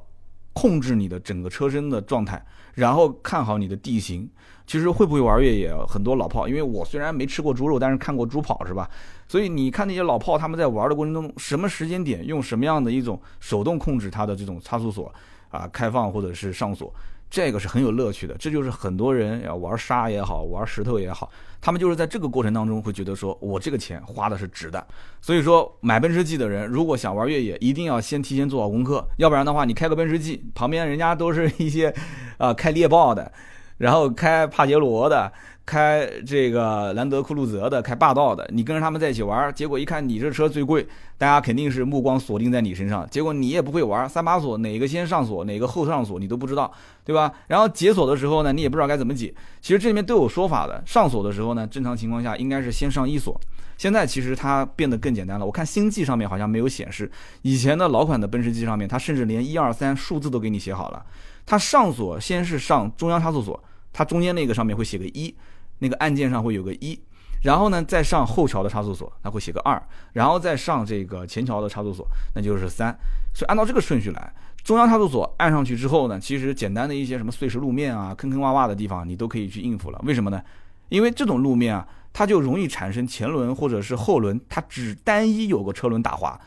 [0.53, 2.43] 控制你的整个车身的状态，
[2.74, 4.28] 然后看好你的地形。
[4.69, 8.89] 其实会不会玩越野，很多老炮，因为我虽然没吃过猪肉，但是看过猪跑，是吧？
[9.27, 15.11] 所以你看那些老炮，他们在玩的过程中，什么时间点用什么样的一种手动控制它的这种差速锁
[15.49, 16.95] 啊，开放或者是上锁，
[17.31, 18.37] 这个是很有乐趣的。
[18.39, 21.31] 这就是很多人要玩沙也好，玩石头也好，
[21.62, 24.87] 他们就是在这个过程当中会觉得说，我这个钱花的是值的。
[25.23, 31.95] 所以说，买奔驰 G 的人，如果想玩越野，一定要先提前做好功课，要不然的话，你开个奔驰 G，旁边人家都是一些
[32.37, 33.33] 啊开猎豹的。
[33.79, 35.33] 然后开帕杰罗的，
[35.64, 46.72] 开这个兰德酷路泽的，开霸道的，你跟着他们在一起玩，结果一看你这车最贵，大家肯定是目光锁定在你身上，结果你也不会玩，三把锁哪个先上锁，哪个后上锁你都不知道，
[47.05, 47.33] 对吧？
[47.47, 49.33] 然后解锁的时候呢，你也不知道该怎么解。
[49.61, 50.83] 其实这里面都有说法的。
[50.85, 53.39] 上锁的时候呢，正常情况下应该是先上一锁，
[53.76, 55.47] 现在其实它变得更简单了。
[55.47, 57.09] 我看星际上面好像没有显示，
[57.43, 61.05] 以前的老款的奔驰 G 上面，它甚至连一二三数字都给你写好了。
[61.47, 63.62] 它上锁先是上中央差速锁。
[63.99, 65.34] 它中间那个上面会写个一，
[65.80, 66.96] 那个按键上会有个一，
[67.42, 69.82] 然后呢再上后桥的差速锁，它会写个二，
[70.12, 72.96] 然后再上这个前桥的差速锁，那就是三。
[73.34, 74.32] 所以按照这个顺序来，
[74.62, 80.01] 中央差速锁按上去之后呢，其实简单的一些什么碎石路面啊、坑坑洼洼的地方，你都可以去应付了。
[80.05, 80.40] 为什么呢？
[80.90, 86.40] 因为这种路面啊，它就容易产生前轮或者是后轮它只单一有个车轮打滑，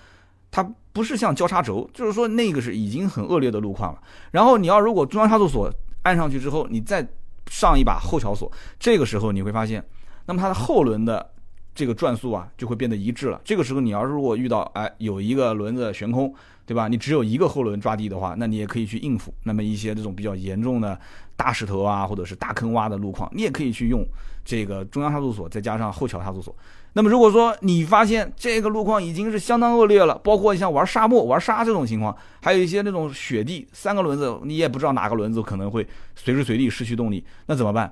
[0.50, 4.02] 它不是像交叉轴，就是说那个是已经很恶劣的路况了。
[4.32, 5.70] 然后你要如果中央差速锁
[6.04, 7.06] 按上去之后，你再
[7.52, 8.50] 上一把后桥锁，
[8.80, 9.84] 这个时候你会发现，
[10.26, 11.30] 那么它的后轮的
[11.76, 13.42] 这个转速啊就会变得一致了。
[13.44, 16.34] 这个时候你要如果遇到哎有一个轮子悬空。
[16.64, 16.88] 对吧？
[16.88, 19.34] 你只有一个后轮抓地的话，那你也可以去应付。
[19.44, 20.98] 那么一些这种比较严重的
[21.36, 24.06] 大石头啊，或者是大坑洼的路况，你也可以去用
[24.46, 26.56] 这个中央差速锁，再加上后桥差速锁。
[26.94, 37.92] 那么如果说你发现这个路况已经是相当恶劣了，包括像玩沙漠、玩沙这种情况，还有一些那种雪地，三个轮子你也不知道哪个轮子可能会随时随地失去动力，那怎么办？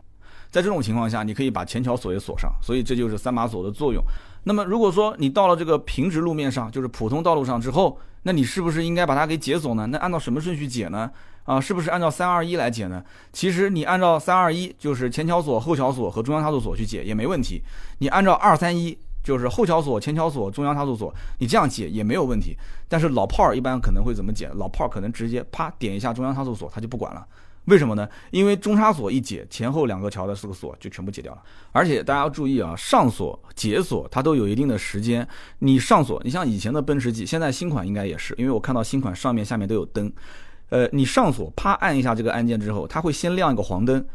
[0.52, 2.52] 在这种情况下，你可以把前桥锁也锁上。
[2.62, 4.04] 所以这就是三把锁的作用。
[4.43, 9.86] 那么如果说你到了这个平直路面上，就是普通道路上之后，那你是不是应该把它给解锁呢？
[9.88, 11.10] 那按照什么顺序解呢？
[11.50, 13.04] 啊，是不是按照三二一来解呢？
[13.34, 17.60] 其实你按照三二一，就是前桥锁、后桥锁和中央差速锁去解也没问题。
[17.97, 22.56] 你按照二三一，就是后桥锁、前桥锁、中央差速锁，你这样解也没有问题。
[22.88, 24.47] 但是老炮儿一般可能会怎么解？
[24.54, 27.26] 老炮儿可能直接啪点一下中央差速锁，他就不管了。
[27.66, 28.08] 为什么呢？
[28.30, 31.41] 因为中差锁一解，前后两个桥的四个锁就全部解掉了。
[31.72, 35.28] 而且大家要注意啊，上锁、解锁它都有一定的时间。
[35.58, 40.14] 你上锁，你像以前的奔驰 G，现在新款应该也是，因为我看到新款上面、下面都有灯。
[40.70, 44.05] 呃，你上锁，啪按一下这个按键之后，它会先亮一个黄灯。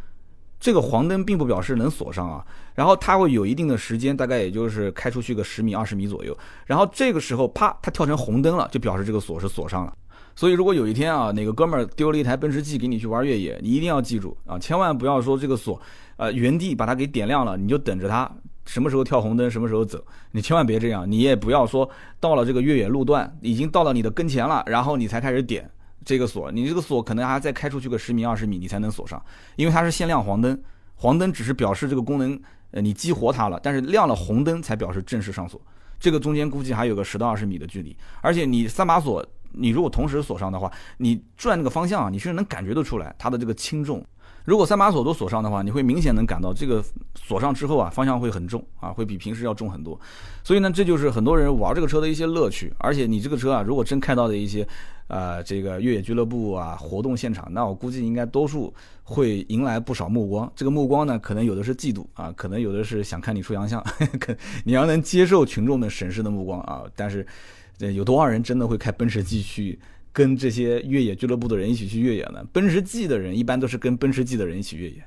[0.61, 2.43] 这个黄灯并不表示能锁上啊，
[2.75, 6.35] 然后它会有一定的时间，大概也就是开出去个十米、二十米左右。
[6.65, 9.93] 然后这个时候，啪，它跳成红灯了，就表示这个锁是锁上了。
[10.35, 15.79] 所以，如果有一天啊，哪个哥们儿丢了一台奔驰 G 给你去玩越野，你一定要记住啊，千万不要说这个锁，
[16.17, 18.31] 呃，原地把它给点亮了，你就等着它
[18.65, 20.03] 什么时候跳红灯，什么时候走。
[20.33, 21.89] 你千万别这样，你也不要说
[22.19, 25.71] 到了这个越野路段，已经到了你的跟前了，然后你才开始点
[26.05, 26.53] 这个锁。
[26.53, 29.21] 你这个锁可能还要再开出去个十米、二十米，你才能锁上，
[29.57, 30.61] 因为它是先亮黄灯，
[30.97, 32.39] 黄灯只是表示这个功能，
[32.71, 35.61] 呃，你激活它了，但是亮了红灯才表示正式上锁。
[35.99, 39.25] 这个中间估计还有个十到二十米的距离，而且你三把锁。
[39.57, 44.05] 你如果同时锁上的话，你转那个方向啊，你是能感觉得出来它的这个轻重。
[44.45, 46.85] 如果三把锁都锁上的话，你会明显能感到这个
[47.15, 49.99] 锁上之后啊，方向会很重啊，会比平时要重很多。
[50.43, 52.75] 所以呢，这就是很多人玩这个车的一些乐趣。
[52.79, 54.67] 而且你这个车啊，如果真开到的一些，
[55.09, 60.51] 呃，这个越野俱乐部啊，活动现场，那我估计应该多数会迎来不少目光。
[60.57, 63.83] 这个目光呢，可能有的是嫉妒啊，可能有的是想看你出洋相。
[64.21, 67.27] 可你要能接受群众的审视的目光啊，但是。
[67.93, 69.79] 有多少人真的会开奔驰 G 去
[70.13, 72.43] 跟这些越野俱乐部的人一起去越野呢？
[72.53, 75.05] 奔驰 G 的人一般都是跟奔驰 G 的人一起越野，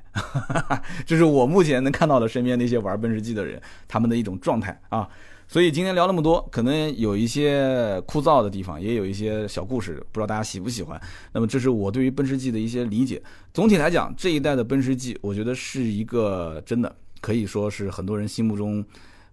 [1.06, 5.08] 这是我目前能看到的身边那些玩奔驰 G 的人他们的一种状态啊。
[5.48, 11.00] 所以今天聊那么多，可能有一些枯燥的地方，也有一些小故事，不知道大家喜不喜欢。
[11.32, 13.22] 那么这是我对于奔驰 G 的一些理解。
[13.54, 18.84] 总体来讲，这一代的奔驰 G，我觉得是一个真的可以说是很多人心目中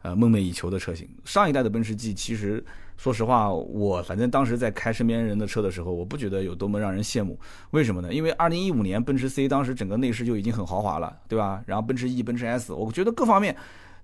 [0.03, 1.05] 呃梦寐以求的车型。
[1.25, 2.63] 上一代的奔驰 G 其实。
[2.97, 7.37] 说实话，我反正当时在开身边人的车的时候，我不觉得有多么让人羡慕。
[7.71, 8.13] 为什么呢？
[8.13, 11.61] 因为二零一五年奔驰 C 当时整个内饰就已经很豪华了，对吧？
[11.67, 13.53] 然后奔驰 E、奔驰 S，我觉得各方面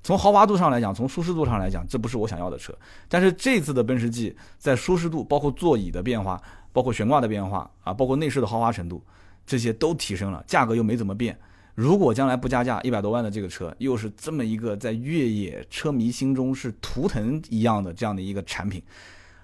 [0.04, 2.74] 从豪华度上来讲，从舒适度上来讲，这不是我想要的车。
[3.08, 6.42] 但是这次的奔驰 G 在舒适度，包括座椅的变化，
[6.74, 9.04] 包括悬挂的变化啊，包括内饰的豪华程度，
[9.46, 11.38] 这些都提升了，价格又没怎么变。
[11.76, 18.82] 如果将来不加价，一百多万的这个车，又是这么一个在越野车迷心中是图腾一样的这样的一个产品，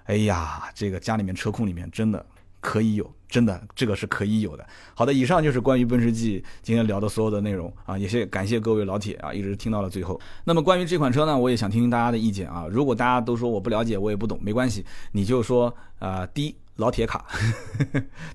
[0.04, 2.24] 哎呀，这个家里面车库里面真的
[2.60, 4.66] 可以有，真的这个是可以有的。
[4.94, 10.20] 好的，以上就是关于奔驰 G 今天聊的所有的内容啊，也是感谢各位老铁啊，一直听到了最后。
[10.44, 12.66] 那么关于这款车呢，我也想听听大家的意见啊。
[12.70, 16.54] 如果大家都说我不了解，我也不懂，没关系，你就说啊，第一。
[16.78, 17.26] 老铁卡，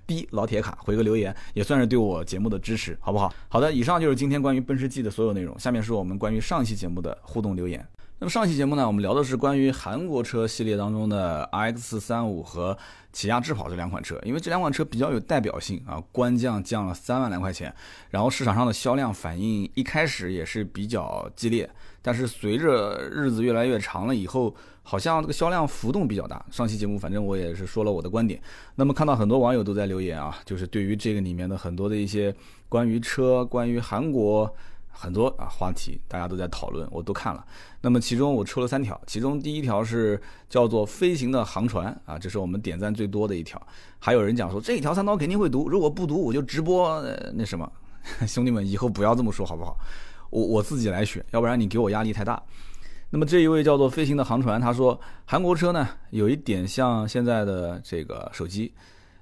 [0.05, 3.33] 滴老铁卡，回个留言也算是对我节目的支持，好不好？
[3.47, 5.57] 好的，以上就是今天关于奔驰 G 的所有内容。
[5.57, 7.87] 下面是我们关于上期节目的互动留言。
[8.23, 12.77] 那么上期节目呢，我们聊的是关于韩国车系列当中的 X 三五和
[13.11, 17.75] 起亚智跑这两款车，因为这两款车比较有代表性啊，官降降了三万来块钱，
[18.11, 21.69] 然后市场上的销量反应一开始也是比较激烈，
[22.01, 24.55] 但是随着日子越来越长了以后。
[24.85, 26.45] 好像这个销量浮动比较大。
[26.51, 28.37] 上期节目反正我也是说了我的观点。
[28.75, 32.35] 那么看到很多网友都在留言啊，就是对于这个里面的很多的一些
[32.67, 34.53] 关于车、关于韩国
[34.93, 37.45] 很多啊话题，大家都在讨论，我都看了。
[37.81, 43.61] 那么其中我抽了三条，其中第一条是叫做“飞行的航船”啊，这是我们点赞最多的一条。
[43.99, 47.69] 还有人讲说这一条三刀肯定会读，如果不读我就直播那什么。
[48.27, 49.75] 兄弟们以后不要这么说好不好？
[50.29, 52.41] 我我自己来选，要不然你给我压力太大。
[53.09, 58.73] 那么这一位叫做飞行的航船，他说韩国车呢有一点像现在的这个手机。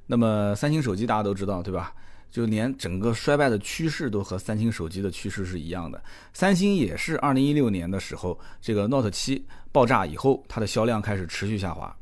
[0.07, 1.93] 那么三星手机大家都知道对吧？
[2.31, 6.01] 就连整个衰败的趋势都和三星手机的趋势是一样的。
[6.33, 11.93] 三星也是二零一六年的时候，这个 Note 七爆炸以后，它的销量开始持续下滑，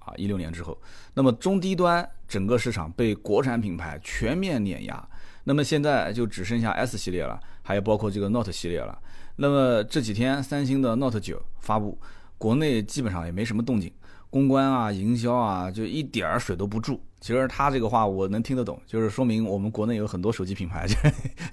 [0.00, 0.76] 啊，一六年之后，
[1.14, 5.08] 那么中低端整个市场被国产品牌全面碾压，
[5.44, 8.98] 那么现在就只剩下 S 系列了，还有包括这个 Note 系列了。
[9.36, 11.96] 那么这几天三星的 Note 九发布，
[12.36, 13.90] 国内基本上也没什么动静。
[14.30, 17.00] 公关啊，营销啊，就一点儿水都不注。
[17.20, 20.94] 其实他这个话我能听得懂，就是说明我们国内有很多手机品牌，就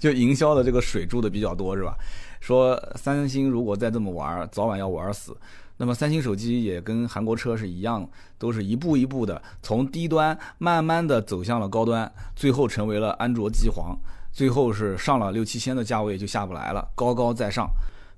[0.00, 1.94] 就营销的这个水注的比较多，是吧？
[2.40, 5.36] 说三星如果再这么玩，早晚要玩死。
[5.76, 8.08] 那么三星手机也跟韩国车是一样，
[8.38, 13.96] 都是一步一步的从低端慢慢的走向了高端，最后成为了安卓机皇，
[14.32, 17.68] 最后是上了六七千的价位就下不来了，高高在上。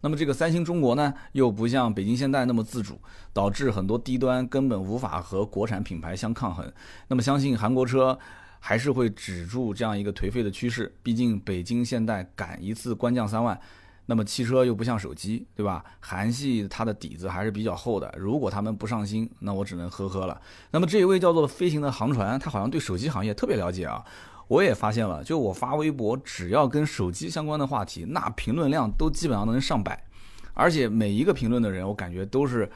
[0.03, 3.01] 那么这个三星中国呢，又不像北京现代那么自主，
[3.33, 6.73] 导致很多低端根本无法和国产品牌相抗衡。
[7.09, 8.19] 那么相信韩国车
[8.59, 10.95] 还是会止住这样一个颓废的趋势。
[11.03, 13.61] 毕竟北京现代赶一次官降三万，
[14.07, 15.85] 那么汽车又不像手机，对吧？
[16.01, 18.13] 韩系它的底子还是比较厚的。
[18.17, 20.41] 如果他们不上心，那我只能呵呵了。
[20.71, 24.05] 那么这一位叫做飞行的航船，他好像对手机行业特别了解啊。
[24.51, 30.05] 我也发现了，就我发微博，只要跟手机相关的话题，那评论量都基本上能上百，
[30.55, 32.69] 而且每一个评论的人，我感觉都是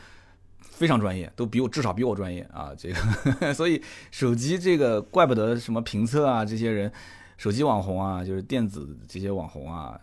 [0.60, 2.70] 非常专业，都比我至少比我专业啊。
[2.78, 2.92] 这
[3.40, 6.92] 个， 所以手机这个怪不得什么评测啊，这些人，
[7.36, 9.98] 手机网红啊，就是电子这些网红啊，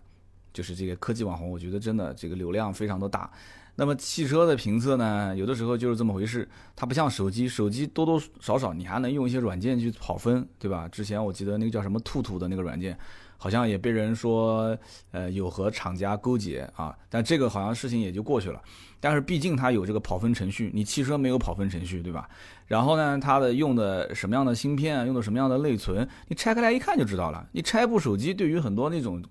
[0.51, 3.31] 就是这个科技网红，我觉得真的这个流量非常的大。
[3.75, 10.87] 那么汽车的评测呢，有的时候就是这么回事，它不像手机，手机多多少少你还能用一些软件去跑分，对吧？
[10.87, 12.95] 之前我记得那个叫什么兔兔的那个软件，
[13.37, 14.77] 好像也被人说，
[15.11, 18.61] 呃，有和厂家勾结啊，但这个好像事情也就过去了。
[18.99, 22.29] 但是毕竟它有这个跑分程序，你汽车没有跑分程序，对吧？
[22.67, 27.47] 然后呢，它的用的什么样的芯片，用的什么样的内存，你拆开来一看就知道了。
[27.53, 29.23] 你拆部手机，对于很多那种。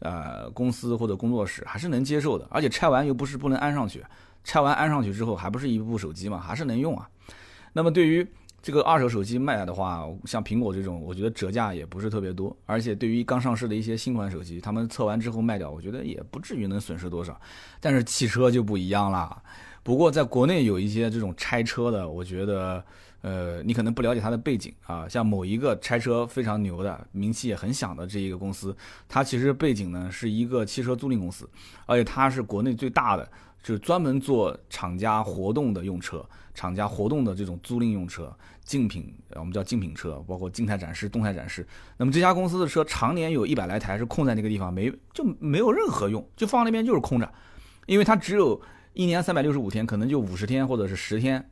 [0.00, 4.04] 呃，公司或者工作室还是能接受的，而且拆完又不是不能安上去，
[4.44, 7.08] 拆完安上去之后还不是一部手机嘛，还是能用啊。
[7.72, 8.26] 那么对于
[8.62, 17.40] 这个二手手机卖的话，像苹果这种，我觉得折价也不是特别多，而且对于刚上市的一些新款手机，他们测完之后卖掉，我觉得也不至于能损失多少。
[17.80, 19.42] 但是汽车就不一样了，
[19.82, 22.84] 不过在国内有一些这种拆车的，我觉得。
[23.22, 28.74] 呃，你可能不了解它的背景啊，像某一个拆车非常牛的、名气也很响的这一个公司，
[29.08, 31.48] 它其实背景呢是一个汽车租赁公司，
[31.86, 33.30] 而且它是国内最大的，
[33.62, 41.66] 就是专门做厂家活动的用车、厂家活动的这种租赁用车、竞品，我们叫竞品车，包括静态展示、动态展示。
[41.98, 47.30] 那么这家公司的车常年有一百来台是空在那个地方，没就没有任何用，就放那边就是空着，
[47.84, 48.58] 因为它只有
[48.94, 51.49] 一年三百六十五天，可能就五十天或者是十天。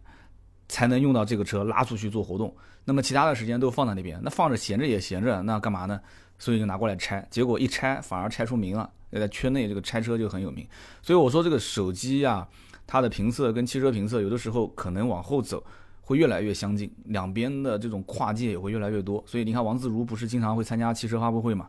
[0.68, 2.54] 才能用到这个车拉出去做活动，
[2.84, 6.00] 那么其他的时间都放在那边，那放着闲着也闲着，那干嘛呢？
[6.38, 10.64] 所以就拿过来拆，结果一拆反而拆出名了，要在圈内这个拆车就很有名。
[11.02, 12.46] 所以我说这个手机呀，
[12.86, 15.64] 它的评测跟汽车评测有的时候可能往后走
[16.02, 19.22] 会越来越相近，两边的这种跨界也会越来越多。
[19.26, 21.68] 所以你看王自如不是经常会参加汽车发布会嘛？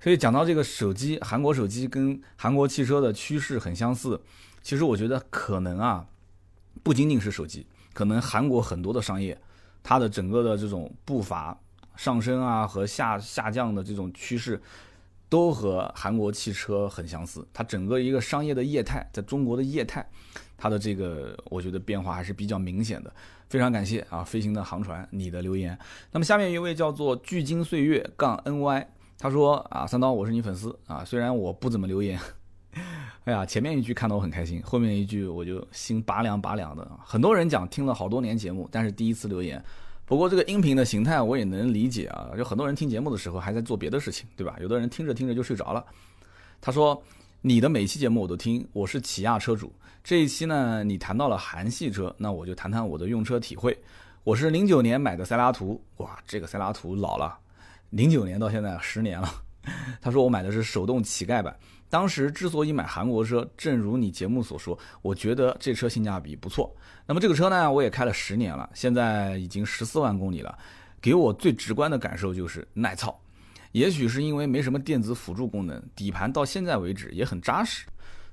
[0.00, 4.20] 所以讲到这个手机，韩国手机跟韩国汽车的趋势很相似，
[4.62, 6.06] 其实我觉得可能啊，
[6.82, 7.66] 不仅仅是手机。
[7.96, 9.34] 可能韩国很多的商业，
[9.82, 11.58] 它的整个的这种步伐
[11.96, 14.60] 上升啊和下下降的这种趋势，
[15.30, 17.48] 都和韩国汽车很相似。
[17.54, 20.06] 它整个一个商业的业态，在中国的业态，
[20.58, 23.10] 它的这个我觉得变化还是比较明显的。
[23.48, 25.78] 非常感谢啊，飞行的航船你的留言。
[26.12, 28.86] 那么下面一位叫做巨鲸岁月杠 ny，
[29.18, 32.20] 他说啊，三刀我是你粉丝啊，虽然我不怎么留言。
[33.24, 36.88] 哎呀，前面一句看得我很开心，后面一句我就心拔凉拔凉的。
[37.04, 39.62] 很多人讲听了好多年节目，但是第一次留言。
[40.04, 44.56] 不过这个音频的形态我也能理解啊，就很多人听节目的时候还在做别的事情，对吧？
[44.60, 45.84] 有的人听着听着就睡着了。
[46.60, 47.02] 他说
[47.42, 49.72] ：“你的每期节目我都听，我是起亚车主。
[50.04, 53.76] 这一期呢，你谈到了韩系车，那我就谈谈我的用车体会。
[54.22, 57.36] 我是零九年买的塞拉图，哇，这个塞拉图老了，
[57.90, 59.28] 零九年到现在十年了。
[60.00, 61.56] 他说我买的是手动乞丐版。”
[61.88, 66.74] 当时之所以买韩国车，正如你节目所说，我觉得这车性价比不错。
[67.06, 70.58] 那么这个车呢，我也开了十年了，现在已经十四万公里了。
[71.00, 73.16] 给我最直观的感受就是耐操。
[73.72, 77.86] 也许是因为没什么电子辅助功能，底盘到现在为止也很扎实。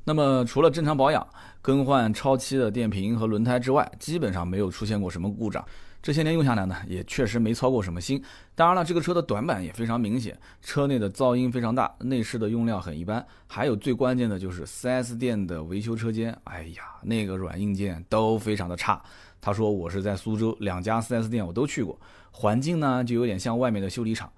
[0.04, 1.26] 那么除了正常保养、
[1.62, 5.64] 更换超期的电瓶和轮胎之外，基本上没有出现过什么故障。
[6.04, 8.22] 这些年用下来呢，也确实没操过什么心。
[8.56, 13.26] 当然了，这个车的短板也非常明显，车内的噪音非常大，内饰的用料很一般。
[13.47, 19.01] 还有最关键的就是 4S 店的维修车间，哎呀，那个软硬件都非常的差。
[19.39, 21.97] 他说我是在苏州两家 4S 店我都去过，
[22.32, 24.30] 环境呢就有点像外面的修理厂。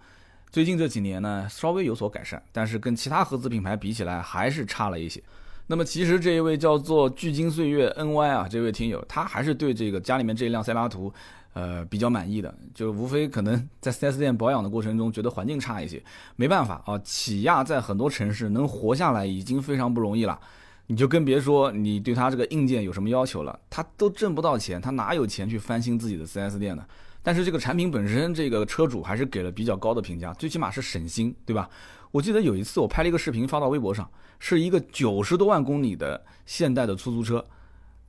[0.51, 5.19] 最近这几年呢，稍微有所改善，但是跟其他合资品牌比起来，还是差了一些。
[5.67, 11.11] 那么其实这一位叫做聚金岁月 NY 啊，这位听友，他还是对这个家里面这一辆塞拉图，
[11.55, 12.53] 呃，比较满意的。
[12.75, 16.03] 就无非可能 在 4S 店保养的过程中，觉得环境差一些。
[16.35, 20.39] 没办法啊，起亚在很多城市能活下来已经非常不容易了。
[20.87, 26.85] 你就更别说你对他这个硬件有什么要求了，他都挣不到钱，他哪有钱去翻新自己的 4S 店呢？
[27.23, 31.67] 但是这个产品本身，这个车主还是给了比较高的评价，最起码是省心，对吧？
[32.11, 37.43] 我记得有一次我拍了一个视频发到微博上，是一个九十多万公里的现代的出租车，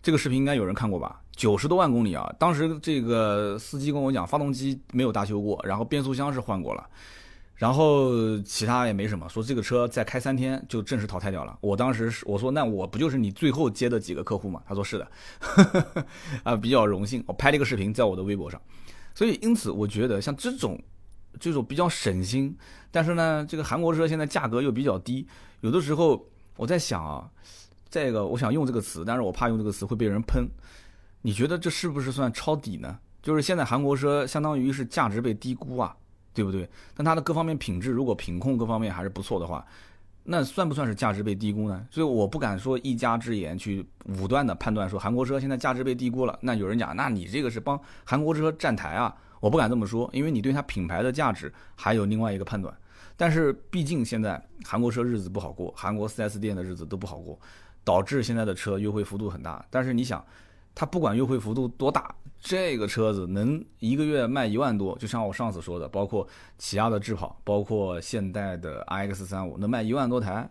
[0.02, 1.22] 这个视频应该有人看过吧？
[1.36, 2.34] 九十多万公里啊！
[2.38, 6.88] 当时这个司机跟我讲，发动机没有大修过，然后变速箱是换过了，
[7.54, 11.58] 然后其他也没什么，说这个车再开三天就正式淘汰掉了。
[11.60, 14.62] 我当时是我说那我不就是你最后接的几个客户吗？
[14.66, 15.08] 他说是的，
[16.42, 18.58] 啊，比较荣幸，我拍了一个视频在我的微博上。
[19.14, 20.82] 所以，因此，我觉得像这种，
[21.38, 22.56] 这种比较省心，
[22.90, 25.26] 但是呢，这个韩国车现在价格又比较低，
[25.60, 26.26] 有的时候
[26.56, 27.28] 我在想啊，
[27.90, 30.48] 再一个我想用这个词，但是我怕用这个词会被人喷。
[31.26, 32.96] 你觉得这是不是算抄底呢？
[33.20, 35.92] 就是现在韩国车相当于是价值被低估啊，
[36.32, 36.70] 对不对？
[36.94, 39.66] 但它的各方面品质，如果品控各方面还是不错的话，
[40.22, 41.84] 那算不算是价值被低估呢？
[41.90, 46.38] 所以我不敢说一家之言去武断的判断说韩国车现在价值被低估了。
[46.40, 49.12] 那有人讲，那你这个是帮韩国车站台啊？
[49.40, 52.72] 我不敢这么说，因为你对它品牌的价值还有另外一个判断。
[53.16, 57.36] 但是毕竟现在韩国车日子不好过，韩国 4S 店的日子都不好过，
[57.82, 59.66] 导致现在的车优惠幅度很大。
[59.68, 60.24] 但是你想。
[60.78, 70.46] 它不管优惠幅度多大，这个车子能一个月卖一万多，就像我上次说的，包括起亚的智跑，包括现代的 iX 三五，能卖一万多台，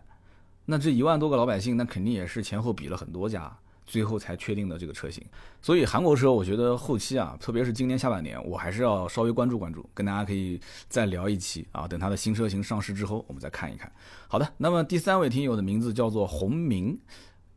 [0.64, 3.56] 那这一万多个老百姓，那肯定也是前后比了很多家，
[3.86, 5.24] 最后才确定的这个车型。
[5.62, 13.90] 所以韩国车，我觉得后期啊，特别是今年下半年，我还是要稍微关注关注，跟大家可以再聊一期啊，等它的新车型上市之后，我们再看一看。
[14.26, 16.98] 好的，那么第三位听友的名字叫做洪明。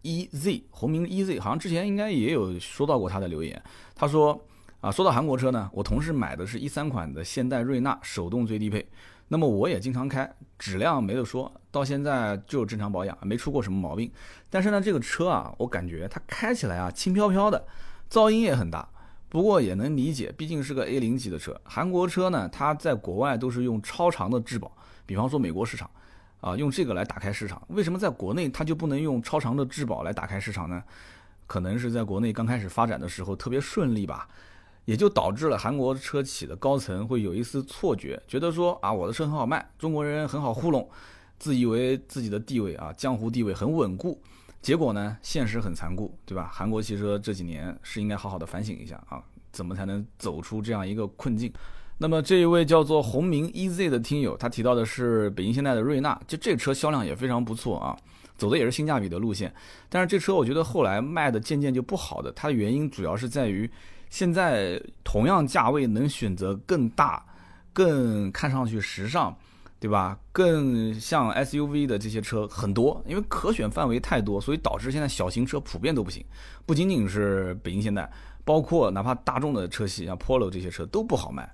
[0.01, 3.61] E Z 红名 E Z 好像之前应该也有说到过他的留言。
[3.95, 4.39] 他说
[4.81, 8.87] 啊，说到韩国车呢，我同事买的是一三款的现代瑞纳手动最低配，
[9.27, 14.09] 那么我也经常开，质量没得说，到现在就正常保养，没出过什么毛病。
[14.49, 17.65] 但是呢，这个车啊，我感觉它开起来啊轻飘飘的，
[18.09, 18.87] 噪音也很大。
[19.27, 21.59] 不过也能理解，毕竟是个 A 零级的车。
[21.63, 24.71] 韩国车呢，它在国外都是用超长的质保，
[25.05, 25.89] 比方说美国市场。
[26.41, 30.83] 啊，用这个来打开市场，为什么在国内它就不能用超长的质保来打开市场呢？
[31.47, 34.29] 可能是在国内刚开始发展的时候特别顺利吧，
[34.85, 40.87] 也就导致了韩国车企的高层会有一丝错觉，觉得说啊，我的车很好卖，中国人很好糊弄，
[41.39, 44.21] 自以为自己的地位啊，江湖地位很稳固。
[44.61, 46.49] 结果呢，现实很残酷，对吧？
[46.53, 51.51] 韩国汽车这几年是应该好好的反省一下啊，怎么才能走出这样一个困境？
[52.01, 57.93] 那么这一位叫做红明 EZ 的听友，他提到的是北京现代的瑞纳，就这车销量也非常不错啊，
[58.37, 59.53] 走的也是性价比的路线。
[59.89, 63.69] 但是这车我觉得后来卖的渐渐就不好的，它的原因主要是在于，
[64.09, 67.21] 现在同样价位能选择更大、
[67.73, 69.35] 更看上去时尚，
[69.77, 70.17] 对吧？
[70.31, 76.23] 更像 SUV 的这些车很多，因为可选范围太多，所以导致现在小型车普遍都不行。
[76.65, 78.09] 不仅仅是北京现代，
[78.45, 81.53] 包括哪怕大众的车系，像 Polo 这些车都不好卖。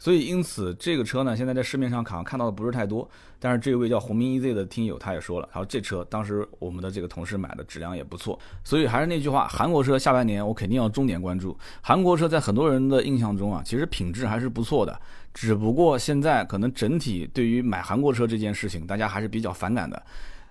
[0.00, 3.08] 所以，因此这个车呢，现在在市面上看看到的不是太多。
[3.38, 8.38] 但是这位叫红明 EZ 的听友他也说了，他说这车当时我们的这个同事买的质量也不错。
[8.64, 11.56] 所以还是那句话，韩国车下半年我肯定要重点关注。
[11.82, 14.98] 韩国车在很多人的印象中啊，其实品质还是不错的，
[15.34, 20.02] 只不过现在可能整体对于买韩国车这件事情，大家还是比较反感的。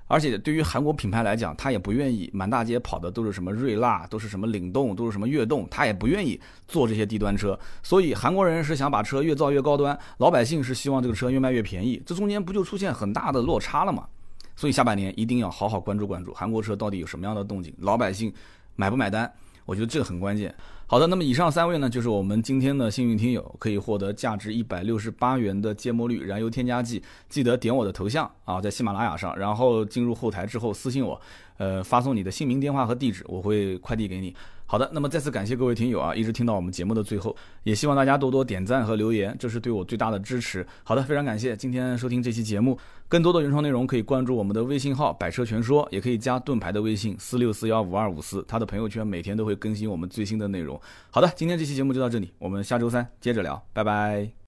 [0.09, 7.57] 而且对于韩国品牌来讲，他也不愿意满大街跑的都是什么瑞纳，都是什么领动，都是什么悦动，他也不愿意做这些低端车。
[7.83, 14.07] 所以韩国人是想把车越造越高端，老百姓是希望这个车越卖越便宜，这中间不就出现很大的落差了吗？
[14.55, 18.33] 所以下半年一定要好好关注关注韩国车到底有什么样的动静，老百姓
[18.75, 19.31] 买不买单？
[19.65, 20.53] 我觉得这个很关键。
[20.91, 26.99] 好的，那么以上三位呢，就是我们今天的幸运听友，可以获得价值一百六十八元的芥末绿燃油添加剂。
[27.29, 31.21] 记得点我的头像啊，在喜马拉雅上，然后进入后台之后私信我，
[31.57, 34.35] 呃，发送你的姓名、电话和地址，我会快递给你。
[34.71, 40.63] 好的，那么再次感谢各位听友啊，一直听到我们节目的最后，也希望大家多多点赞和留言，这是对我最大的支持。
[40.83, 42.77] 好的，非常感谢今天收听这期节目，
[43.07, 50.79] 更多的原创内容可以关注我们的微信号“百车全说”，也可以加盾牌的微信四六四幺五二五四，他的朋友圈每天都会更新我们最新的内容。
[51.09, 54.29] 好的，今天这期节目就到这里，我们下周三接着聊，拜拜。